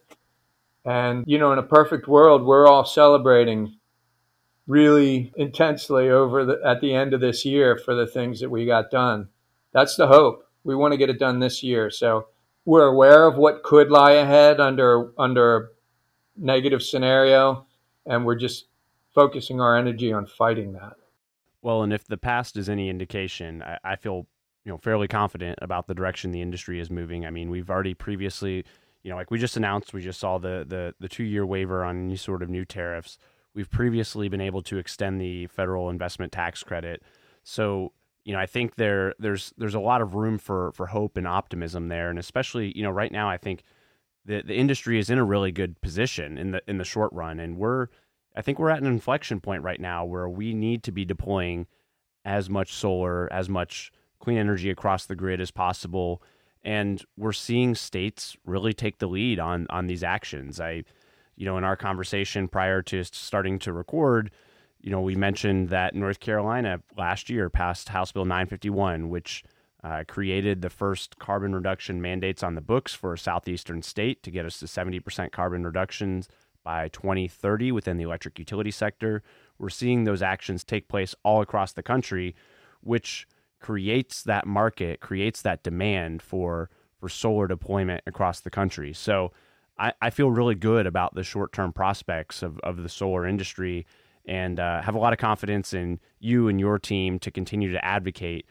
And, 0.85 1.23
you 1.27 1.37
know, 1.37 1.51
in 1.51 1.59
a 1.59 1.63
perfect 1.63 2.07
world, 2.07 2.43
we're 2.43 2.67
all 2.67 2.85
celebrating 2.85 3.77
really 4.67 5.31
intensely 5.35 6.09
over 6.09 6.45
the, 6.45 6.59
at 6.65 6.81
the 6.81 6.93
end 6.93 7.13
of 7.13 7.21
this 7.21 7.45
year 7.45 7.77
for 7.77 7.93
the 7.93 8.07
things 8.07 8.39
that 8.39 8.49
we 8.49 8.65
got 8.65 8.89
done. 8.89 9.29
That's 9.73 9.95
the 9.95 10.07
hope. 10.07 10.45
We 10.63 10.75
want 10.75 10.93
to 10.93 10.97
get 10.97 11.09
it 11.09 11.19
done 11.19 11.39
this 11.39 11.63
year. 11.63 11.89
So 11.89 12.27
we're 12.65 12.87
aware 12.87 13.25
of 13.25 13.37
what 13.37 13.63
could 13.63 13.91
lie 13.91 14.13
ahead 14.13 14.59
under, 14.59 15.11
under 15.19 15.57
a 15.57 15.67
negative 16.37 16.81
scenario. 16.81 17.65
And 18.05 18.25
we're 18.25 18.35
just 18.35 18.65
focusing 19.13 19.61
our 19.61 19.77
energy 19.77 20.11
on 20.11 20.25
fighting 20.25 20.73
that. 20.73 20.93
Well, 21.61 21.83
and 21.83 21.93
if 21.93 22.05
the 22.05 22.17
past 22.17 22.57
is 22.57 22.69
any 22.69 22.89
indication, 22.89 23.61
I, 23.61 23.77
I 23.83 23.95
feel 23.95 24.25
you 24.65 24.71
know 24.71 24.77
fairly 24.77 25.07
confident 25.07 25.59
about 25.61 25.87
the 25.87 25.93
direction 25.93 26.31
the 26.31 26.41
industry 26.41 26.79
is 26.79 26.89
moving. 26.89 27.25
I 27.25 27.29
mean, 27.29 27.49
we've 27.49 27.69
already 27.69 27.93
previously 27.93 28.65
you 29.03 29.09
know, 29.09 29.15
like 29.15 29.31
we 29.31 29.39
just 29.39 29.57
announced, 29.57 29.93
we 29.93 30.01
just 30.01 30.19
saw 30.19 30.37
the 30.37 30.65
the 30.67 30.93
the 30.99 31.09
two 31.09 31.23
year 31.23 31.45
waiver 31.45 31.83
on 31.83 32.05
any 32.05 32.17
sort 32.17 32.43
of 32.43 32.49
new 32.49 32.65
tariffs. 32.65 33.17
We've 33.53 33.69
previously 33.69 34.29
been 34.29 34.41
able 34.41 34.61
to 34.63 34.77
extend 34.77 35.19
the 35.19 35.47
federal 35.47 35.89
investment 35.89 36.31
tax 36.31 36.63
credit. 36.63 37.03
So, 37.43 37.91
you 38.23 38.33
know, 38.33 38.39
I 38.39 38.45
think 38.45 38.75
there 38.75 39.13
there's 39.19 39.53
there's 39.57 39.75
a 39.75 39.79
lot 39.79 40.01
of 40.01 40.15
room 40.15 40.37
for 40.37 40.71
for 40.73 40.87
hope 40.87 41.17
and 41.17 41.27
optimism 41.27 41.87
there, 41.87 42.09
and 42.09 42.19
especially 42.19 42.71
you 42.75 42.83
know 42.83 42.91
right 42.91 43.11
now, 43.11 43.29
I 43.29 43.37
think 43.37 43.63
the 44.25 44.43
the 44.45 44.55
industry 44.55 44.99
is 44.99 45.09
in 45.09 45.17
a 45.17 45.25
really 45.25 45.51
good 45.51 45.81
position 45.81 46.37
in 46.37 46.51
the 46.51 46.61
in 46.67 46.77
the 46.77 46.85
short 46.85 47.11
run, 47.13 47.39
and 47.39 47.57
we're 47.57 47.87
I 48.35 48.41
think 48.41 48.59
we're 48.59 48.69
at 48.69 48.79
an 48.79 48.87
inflection 48.87 49.41
point 49.41 49.63
right 49.63 49.79
now 49.79 50.05
where 50.05 50.29
we 50.29 50.53
need 50.53 50.83
to 50.83 50.91
be 50.91 51.05
deploying 51.05 51.67
as 52.23 52.49
much 52.49 52.73
solar, 52.73 53.31
as 53.33 53.49
much 53.49 53.91
clean 54.19 54.37
energy 54.37 54.69
across 54.69 55.05
the 55.05 55.15
grid 55.15 55.41
as 55.41 55.51
possible 55.51 56.21
and 56.63 57.03
we're 57.17 57.31
seeing 57.33 57.75
states 57.75 58.37
really 58.45 58.73
take 58.73 58.99
the 58.99 59.07
lead 59.07 59.39
on 59.39 59.67
on 59.69 59.87
these 59.87 60.03
actions. 60.03 60.59
I, 60.59 60.83
you 61.35 61.45
know, 61.45 61.57
in 61.57 61.63
our 61.63 61.75
conversation 61.75 62.47
prior 62.47 62.81
to 62.83 63.03
starting 63.03 63.59
to 63.59 63.73
record, 63.73 64.31
you 64.81 64.91
know, 64.91 65.01
we 65.01 65.15
mentioned 65.15 65.69
that 65.69 65.95
North 65.95 66.19
Carolina 66.19 66.81
last 66.97 67.29
year 67.29 67.49
passed 67.49 67.89
House 67.89 68.11
Bill 68.11 68.25
951, 68.25 69.09
which 69.09 69.43
uh, 69.83 70.03
created 70.07 70.61
the 70.61 70.69
first 70.69 71.17
carbon 71.17 71.55
reduction 71.55 72.01
mandates 72.01 72.43
on 72.43 72.55
the 72.55 72.61
books 72.61 72.93
for 72.93 73.13
a 73.13 73.17
southeastern 73.17 73.81
state 73.81 74.21
to 74.23 74.31
get 74.31 74.45
us 74.45 74.59
to 74.59 74.65
70% 74.65 75.31
carbon 75.31 75.63
reductions 75.63 76.27
by 76.63 76.87
2030 76.89 77.71
within 77.71 77.97
the 77.97 78.03
electric 78.03 78.37
utility 78.37 78.71
sector. 78.71 79.23
We're 79.57 79.69
seeing 79.69 80.03
those 80.03 80.21
actions 80.21 80.63
take 80.63 80.87
place 80.87 81.15
all 81.23 81.41
across 81.41 81.73
the 81.73 81.83
country, 81.83 82.35
which 82.81 83.27
creates 83.61 84.23
that 84.23 84.45
market, 84.45 84.99
creates 84.99 85.41
that 85.43 85.63
demand 85.63 86.21
for 86.21 86.69
for 86.99 87.09
solar 87.09 87.47
deployment 87.47 88.03
across 88.05 88.41
the 88.41 88.49
country. 88.49 88.93
So 88.93 89.31
I, 89.77 89.93
I 90.01 90.09
feel 90.11 90.29
really 90.29 90.53
good 90.53 90.85
about 90.85 91.15
the 91.15 91.23
short 91.23 91.51
term 91.51 91.73
prospects 91.73 92.43
of, 92.43 92.59
of 92.59 92.83
the 92.83 92.89
solar 92.89 93.25
industry 93.25 93.87
and 94.25 94.59
uh, 94.59 94.81
have 94.83 94.93
a 94.93 94.99
lot 94.99 95.13
of 95.13 95.19
confidence 95.19 95.73
in 95.73 95.99
you 96.19 96.47
and 96.47 96.59
your 96.59 96.77
team 96.77 97.17
to 97.19 97.31
continue 97.31 97.71
to 97.71 97.83
advocate 97.83 98.45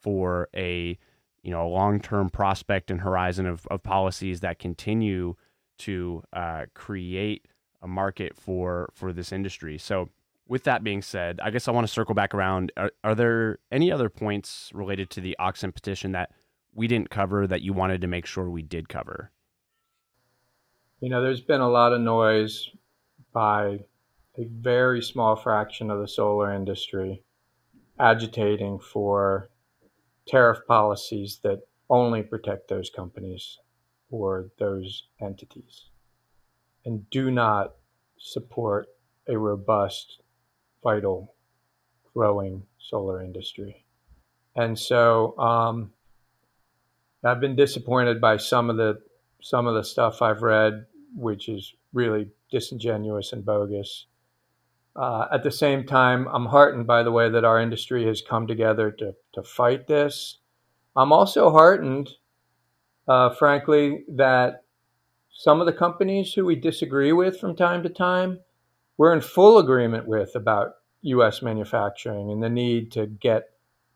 for 0.00 0.48
a 0.54 0.96
you 1.42 1.50
know 1.50 1.66
a 1.66 1.68
long 1.68 2.00
term 2.00 2.30
prospect 2.30 2.90
and 2.90 3.00
horizon 3.00 3.46
of, 3.46 3.66
of 3.68 3.82
policies 3.82 4.40
that 4.40 4.58
continue 4.58 5.34
to 5.78 6.22
uh, 6.32 6.66
create 6.74 7.46
a 7.82 7.88
market 7.88 8.36
for 8.36 8.88
for 8.94 9.12
this 9.12 9.32
industry. 9.32 9.78
So 9.78 10.08
with 10.48 10.64
that 10.64 10.84
being 10.84 11.02
said, 11.02 11.40
I 11.42 11.50
guess 11.50 11.68
I 11.68 11.72
want 11.72 11.86
to 11.86 11.92
circle 11.92 12.14
back 12.14 12.34
around. 12.34 12.72
Are, 12.76 12.92
are, 13.02 13.14
there 13.14 13.58
any 13.72 13.90
other 13.90 14.08
points 14.08 14.70
related 14.72 15.10
to 15.10 15.20
the 15.20 15.36
Auxin 15.40 15.74
petition 15.74 16.12
that 16.12 16.30
we 16.74 16.86
didn't 16.86 17.10
cover 17.10 17.46
that 17.46 17.62
you 17.62 17.72
wanted 17.72 18.00
to 18.02 18.06
make 18.06 18.26
sure 18.26 18.48
we 18.48 18.62
did 18.62 18.88
cover? 18.88 19.32
You 21.00 21.10
know, 21.10 21.22
there's 21.22 21.40
been 21.40 21.60
a 21.60 21.68
lot 21.68 21.92
of 21.92 22.00
noise 22.00 22.70
by 23.32 23.80
a 24.38 24.44
very 24.44 25.02
small 25.02 25.36
fraction 25.36 25.90
of 25.90 26.00
the 26.00 26.08
solar 26.08 26.52
industry 26.52 27.22
agitating 27.98 28.78
for 28.78 29.48
tariff 30.26 30.58
policies 30.66 31.40
that 31.42 31.60
only 31.88 32.22
protect 32.22 32.68
those 32.68 32.90
companies 32.90 33.58
or 34.10 34.50
those 34.58 35.04
entities 35.20 35.86
and 36.84 37.08
do 37.10 37.30
not 37.30 37.74
support 38.18 38.86
a 39.28 39.36
robust 39.36 40.22
vital 40.82 41.34
growing 42.14 42.62
solar 42.78 43.22
industry. 43.22 43.84
And 44.54 44.78
so 44.78 45.36
um, 45.38 45.92
I've 47.24 47.40
been 47.40 47.56
disappointed 47.56 48.20
by 48.20 48.36
some 48.36 48.70
of 48.70 48.76
the 48.76 49.00
some 49.42 49.66
of 49.66 49.74
the 49.74 49.84
stuff 49.84 50.22
I've 50.22 50.42
read, 50.42 50.86
which 51.14 51.48
is 51.48 51.74
really 51.92 52.28
disingenuous 52.50 53.32
and 53.32 53.44
bogus. 53.44 54.06
Uh, 54.96 55.26
at 55.30 55.42
the 55.42 55.50
same 55.50 55.84
time, 55.84 56.26
I'm 56.28 56.46
heartened 56.46 56.86
by 56.86 57.02
the 57.02 57.12
way 57.12 57.28
that 57.28 57.44
our 57.44 57.60
industry 57.60 58.06
has 58.06 58.22
come 58.22 58.46
together 58.46 58.90
to, 58.92 59.14
to 59.34 59.42
fight 59.42 59.86
this. 59.86 60.38
I'm 60.96 61.12
also 61.12 61.50
heartened, 61.50 62.10
uh, 63.06 63.30
frankly, 63.34 64.04
that 64.08 64.64
some 65.30 65.60
of 65.60 65.66
the 65.66 65.72
companies 65.72 66.32
who 66.32 66.46
we 66.46 66.56
disagree 66.56 67.12
with 67.12 67.38
from 67.38 67.54
time 67.54 67.82
to 67.82 67.90
time, 67.90 68.40
we're 68.96 69.12
in 69.12 69.20
full 69.20 69.58
agreement 69.58 70.06
with 70.06 70.34
about 70.34 70.76
U.S. 71.02 71.42
manufacturing 71.42 72.30
and 72.30 72.42
the 72.42 72.48
need 72.48 72.92
to 72.92 73.06
get 73.06 73.50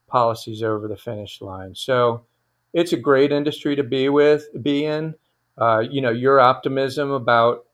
policies 0.07 0.61
over 0.61 0.87
the 0.87 0.97
finish 0.97 1.41
line. 1.41 1.73
So 1.75 2.25
it's 2.73 2.93
a 2.93 2.97
great 2.97 3.31
industry 3.31 3.75
to 3.75 3.83
be 3.83 4.09
with, 4.09 4.47
be 4.61 4.85
in. 4.85 5.15
Uh, 5.57 5.83
you 5.89 6.01
know, 6.01 6.11
your 6.11 6.39
optimism 6.39 7.11
about 7.11 7.65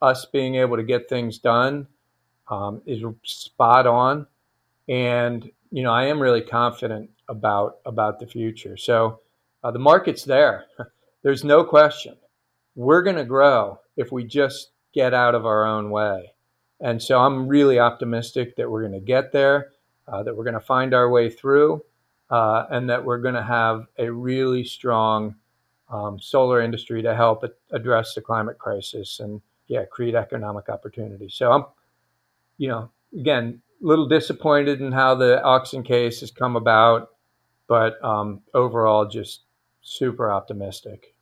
us 0.00 0.26
being 0.26 0.56
able 0.56 0.76
to 0.76 0.82
get 0.82 1.08
things 1.08 1.38
done 1.38 1.86
um, 2.48 2.82
is 2.86 3.02
spot 3.24 3.86
on, 3.86 4.26
and 4.88 5.50
you 5.70 5.82
know, 5.82 5.92
I 5.92 6.04
am 6.04 6.20
really 6.20 6.42
confident 6.42 7.10
about 7.28 7.78
about 7.86 8.20
the 8.20 8.26
future. 8.26 8.76
So 8.76 9.20
uh, 9.62 9.70
the 9.70 9.78
market's 9.78 10.24
there. 10.24 10.66
There's 11.22 11.42
no 11.42 11.64
question. 11.64 12.16
We're 12.76 13.02
going 13.02 13.16
to 13.16 13.24
grow 13.24 13.80
if 13.96 14.12
we 14.12 14.24
just 14.24 14.70
get 14.92 15.14
out 15.14 15.34
of 15.34 15.46
our 15.46 15.64
own 15.64 15.90
way. 15.90 16.33
And 16.84 17.02
so 17.02 17.18
I'm 17.18 17.48
really 17.48 17.78
optimistic 17.78 18.56
that 18.56 18.70
we're 18.70 18.82
going 18.82 18.92
to 18.92 19.00
get 19.00 19.32
there, 19.32 19.70
uh, 20.06 20.22
that 20.22 20.36
we're 20.36 20.44
going 20.44 20.52
to 20.52 20.60
find 20.60 20.92
our 20.92 21.08
way 21.08 21.30
through, 21.30 21.82
uh, 22.28 22.66
and 22.70 22.90
that 22.90 23.02
we're 23.02 23.22
going 23.22 23.34
to 23.34 23.42
have 23.42 23.86
a 23.98 24.12
really 24.12 24.64
strong 24.64 25.34
um, 25.88 26.20
solar 26.20 26.60
industry 26.60 27.00
to 27.00 27.14
help 27.14 27.42
address 27.72 28.14
the 28.14 28.20
climate 28.20 28.58
crisis 28.58 29.18
and 29.18 29.40
yeah, 29.66 29.86
create 29.90 30.14
economic 30.14 30.68
opportunity. 30.68 31.30
So 31.30 31.52
I'm, 31.52 31.64
you 32.58 32.68
know, 32.68 32.90
again, 33.18 33.62
a 33.82 33.86
little 33.86 34.06
disappointed 34.06 34.82
in 34.82 34.92
how 34.92 35.14
the 35.14 35.40
Auxin 35.42 35.86
case 35.86 36.20
has 36.20 36.30
come 36.30 36.54
about, 36.54 37.12
but 37.66 38.02
um, 38.04 38.42
overall, 38.52 39.06
just 39.06 39.44
super 39.80 40.30
optimistic. 40.30 41.14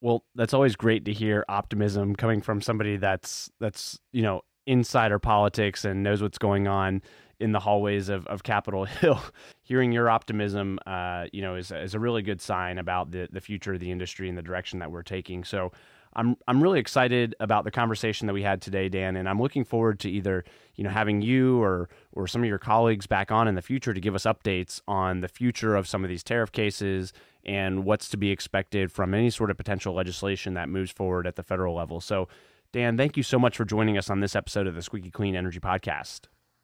Well, 0.00 0.22
that's 0.36 0.54
always 0.54 0.76
great 0.76 1.04
to 1.06 1.12
hear 1.12 1.44
optimism 1.48 2.14
coming 2.14 2.42
from 2.42 2.60
somebody 2.60 2.96
that's 2.96 3.50
that's 3.58 3.98
you 4.12 4.22
know 4.22 4.42
insider 4.66 5.18
politics 5.18 5.84
and 5.84 6.02
knows 6.02 6.22
what's 6.22 6.38
going 6.38 6.66
on 6.66 7.02
in 7.40 7.52
the 7.52 7.60
hallways 7.60 8.08
of, 8.08 8.26
of 8.26 8.42
Capitol 8.42 8.84
Hill. 9.00 9.20
Hearing 9.62 9.92
your 9.92 10.08
optimism, 10.08 10.78
uh, 10.86 11.26
you 11.32 11.42
know, 11.42 11.56
is, 11.56 11.70
is 11.72 11.94
a 11.94 11.98
really 11.98 12.22
good 12.22 12.40
sign 12.40 12.78
about 12.78 13.10
the, 13.10 13.28
the 13.32 13.40
future 13.40 13.74
of 13.74 13.80
the 13.80 13.90
industry 13.90 14.28
and 14.28 14.38
the 14.38 14.42
direction 14.42 14.78
that 14.78 14.90
we're 14.90 15.02
taking. 15.02 15.44
So 15.44 15.72
I'm 16.16 16.36
I'm 16.46 16.62
really 16.62 16.78
excited 16.78 17.34
about 17.40 17.64
the 17.64 17.70
conversation 17.70 18.26
that 18.26 18.34
we 18.34 18.42
had 18.42 18.62
today, 18.62 18.88
Dan, 18.88 19.16
and 19.16 19.28
I'm 19.28 19.40
looking 19.40 19.64
forward 19.64 19.98
to 20.00 20.10
either 20.10 20.44
you 20.76 20.84
know 20.84 20.90
having 20.90 21.22
you 21.22 21.60
or 21.60 21.88
or 22.12 22.26
some 22.26 22.42
of 22.42 22.48
your 22.48 22.58
colleagues 22.58 23.06
back 23.06 23.32
on 23.32 23.48
in 23.48 23.54
the 23.54 23.62
future 23.62 23.92
to 23.92 24.00
give 24.00 24.14
us 24.14 24.24
updates 24.24 24.80
on 24.86 25.20
the 25.20 25.28
future 25.28 25.74
of 25.74 25.88
some 25.88 26.04
of 26.04 26.10
these 26.10 26.22
tariff 26.22 26.52
cases 26.52 27.12
and 27.44 27.84
what's 27.84 28.08
to 28.10 28.16
be 28.16 28.30
expected 28.30 28.92
from 28.92 29.12
any 29.12 29.30
sort 29.30 29.50
of 29.50 29.56
potential 29.56 29.92
legislation 29.94 30.54
that 30.54 30.68
moves 30.68 30.90
forward 30.90 31.26
at 31.26 31.36
the 31.36 31.42
federal 31.42 31.74
level. 31.74 32.00
So, 32.00 32.28
Dan, 32.74 32.96
thank 32.96 33.16
you 33.16 33.22
so 33.22 33.38
much 33.38 33.56
for 33.56 33.64
joining 33.64 33.96
us 33.96 34.10
on 34.10 34.18
this 34.18 34.34
episode 34.34 34.66
of 34.66 34.74
the 34.74 34.82
Squeaky 34.82 35.12
Clean 35.12 35.36
Energy 35.36 35.60
Podcast. 35.60 36.22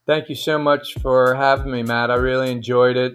Thank 0.08 0.28
you 0.28 0.34
so 0.34 0.58
much 0.58 0.94
for 0.94 1.36
having 1.36 1.70
me, 1.70 1.84
Matt. 1.84 2.10
I 2.10 2.16
really 2.16 2.50
enjoyed 2.50 2.96
it. 2.96 3.14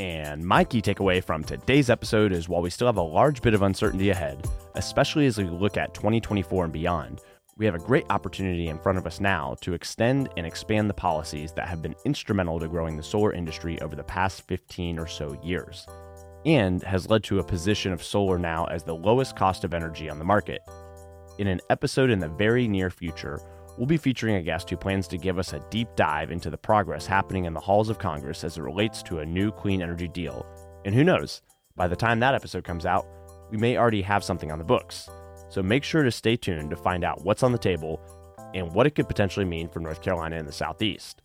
And 0.00 0.46
my 0.46 0.64
key 0.64 0.80
takeaway 0.80 1.22
from 1.22 1.44
today's 1.44 1.90
episode 1.90 2.32
is 2.32 2.48
while 2.48 2.62
we 2.62 2.70
still 2.70 2.86
have 2.86 2.96
a 2.96 3.02
large 3.02 3.42
bit 3.42 3.52
of 3.52 3.60
uncertainty 3.60 4.08
ahead, 4.08 4.48
especially 4.76 5.26
as 5.26 5.36
we 5.36 5.44
look 5.44 5.76
at 5.76 5.92
2024 5.92 6.64
and 6.64 6.72
beyond, 6.72 7.20
we 7.58 7.66
have 7.66 7.74
a 7.74 7.78
great 7.78 8.06
opportunity 8.08 8.68
in 8.68 8.78
front 8.78 8.96
of 8.96 9.06
us 9.06 9.20
now 9.20 9.56
to 9.60 9.74
extend 9.74 10.30
and 10.38 10.46
expand 10.46 10.88
the 10.88 10.94
policies 10.94 11.52
that 11.52 11.68
have 11.68 11.82
been 11.82 11.94
instrumental 12.06 12.58
to 12.60 12.68
growing 12.68 12.96
the 12.96 13.02
solar 13.02 13.34
industry 13.34 13.78
over 13.82 13.94
the 13.94 14.04
past 14.04 14.40
15 14.48 14.98
or 14.98 15.06
so 15.06 15.38
years, 15.42 15.86
and 16.46 16.82
has 16.82 17.08
led 17.08 17.24
to 17.24 17.38
a 17.38 17.44
position 17.44 17.92
of 17.92 18.02
solar 18.02 18.38
now 18.38 18.64
as 18.66 18.84
the 18.84 18.94
lowest 18.94 19.36
cost 19.36 19.64
of 19.64 19.74
energy 19.74 20.08
on 20.08 20.18
the 20.18 20.24
market 20.24 20.62
in 21.38 21.46
an 21.46 21.60
episode 21.70 22.10
in 22.10 22.18
the 22.18 22.28
very 22.28 22.68
near 22.68 22.90
future, 22.90 23.40
we'll 23.76 23.86
be 23.86 23.96
featuring 23.96 24.34
a 24.34 24.42
guest 24.42 24.68
who 24.68 24.76
plans 24.76 25.06
to 25.08 25.16
give 25.16 25.38
us 25.38 25.52
a 25.52 25.64
deep 25.70 25.88
dive 25.96 26.30
into 26.30 26.50
the 26.50 26.58
progress 26.58 27.06
happening 27.06 27.44
in 27.44 27.54
the 27.54 27.60
halls 27.60 27.88
of 27.88 27.98
Congress 27.98 28.44
as 28.44 28.58
it 28.58 28.62
relates 28.62 29.02
to 29.04 29.20
a 29.20 29.26
new 29.26 29.50
clean 29.52 29.80
energy 29.80 30.08
deal. 30.08 30.44
And 30.84 30.94
who 30.94 31.04
knows, 31.04 31.42
by 31.76 31.88
the 31.88 31.96
time 31.96 32.20
that 32.20 32.34
episode 32.34 32.64
comes 32.64 32.84
out, 32.84 33.06
we 33.50 33.56
may 33.56 33.76
already 33.76 34.02
have 34.02 34.24
something 34.24 34.50
on 34.52 34.58
the 34.58 34.64
books. 34.64 35.08
So 35.48 35.62
make 35.62 35.84
sure 35.84 36.02
to 36.02 36.10
stay 36.10 36.36
tuned 36.36 36.70
to 36.70 36.76
find 36.76 37.04
out 37.04 37.24
what's 37.24 37.42
on 37.42 37.52
the 37.52 37.58
table 37.58 38.00
and 38.52 38.72
what 38.72 38.86
it 38.86 38.94
could 38.94 39.08
potentially 39.08 39.46
mean 39.46 39.68
for 39.68 39.80
North 39.80 40.02
Carolina 40.02 40.36
and 40.36 40.48
the 40.48 40.52
Southeast. 40.52 41.22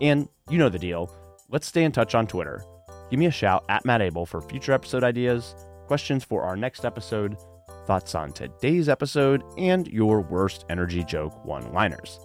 And 0.00 0.28
you 0.48 0.58
know 0.58 0.68
the 0.68 0.78
deal. 0.78 1.12
Let's 1.50 1.66
stay 1.66 1.82
in 1.82 1.92
touch 1.92 2.14
on 2.14 2.26
Twitter. 2.26 2.62
Give 3.10 3.18
me 3.18 3.26
a 3.26 3.30
shout 3.30 3.64
at 3.68 3.84
Matt 3.84 4.00
Abele 4.00 4.28
for 4.28 4.40
future 4.42 4.72
episode 4.72 5.02
ideas, 5.02 5.54
questions 5.86 6.24
for 6.24 6.42
our 6.42 6.56
next 6.56 6.84
episode, 6.84 7.36
thoughts 7.86 8.14
on 8.14 8.32
today's 8.32 8.88
episode, 8.88 9.42
and 9.56 9.88
your 9.88 10.20
worst 10.20 10.66
energy 10.68 11.02
joke 11.04 11.44
one 11.44 11.72
liners. 11.72 12.20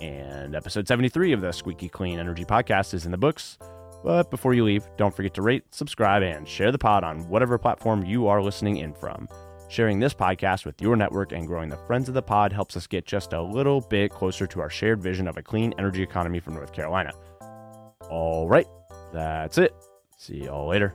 And 0.00 0.54
episode 0.54 0.86
73 0.86 1.32
of 1.32 1.40
the 1.40 1.52
Squeaky 1.52 1.88
Clean 1.88 2.18
Energy 2.18 2.44
Podcast 2.44 2.94
is 2.94 3.06
in 3.06 3.10
the 3.10 3.18
books. 3.18 3.58
But 4.04 4.30
before 4.30 4.54
you 4.54 4.64
leave, 4.64 4.86
don't 4.96 5.14
forget 5.14 5.34
to 5.34 5.42
rate, 5.42 5.64
subscribe, 5.72 6.22
and 6.22 6.48
share 6.48 6.72
the 6.72 6.78
pod 6.78 7.04
on 7.04 7.28
whatever 7.28 7.58
platform 7.58 8.04
you 8.04 8.28
are 8.28 8.40
listening 8.40 8.78
in 8.78 8.94
from. 8.94 9.28
Sharing 9.68 9.98
this 9.98 10.14
podcast 10.14 10.64
with 10.64 10.80
your 10.80 10.96
network 10.96 11.32
and 11.32 11.46
growing 11.46 11.68
the 11.68 11.76
friends 11.86 12.08
of 12.08 12.14
the 12.14 12.22
pod 12.22 12.52
helps 12.52 12.76
us 12.76 12.86
get 12.86 13.04
just 13.04 13.32
a 13.32 13.42
little 13.42 13.80
bit 13.80 14.10
closer 14.10 14.46
to 14.46 14.60
our 14.60 14.70
shared 14.70 15.02
vision 15.02 15.28
of 15.28 15.36
a 15.36 15.42
clean 15.42 15.74
energy 15.78 16.02
economy 16.02 16.40
for 16.40 16.50
North 16.50 16.72
Carolina. 16.72 17.12
All 18.08 18.48
right, 18.48 18.66
that's 19.12 19.58
it. 19.58 19.74
See 20.20 20.44
y'all 20.44 20.68
later. 20.68 20.94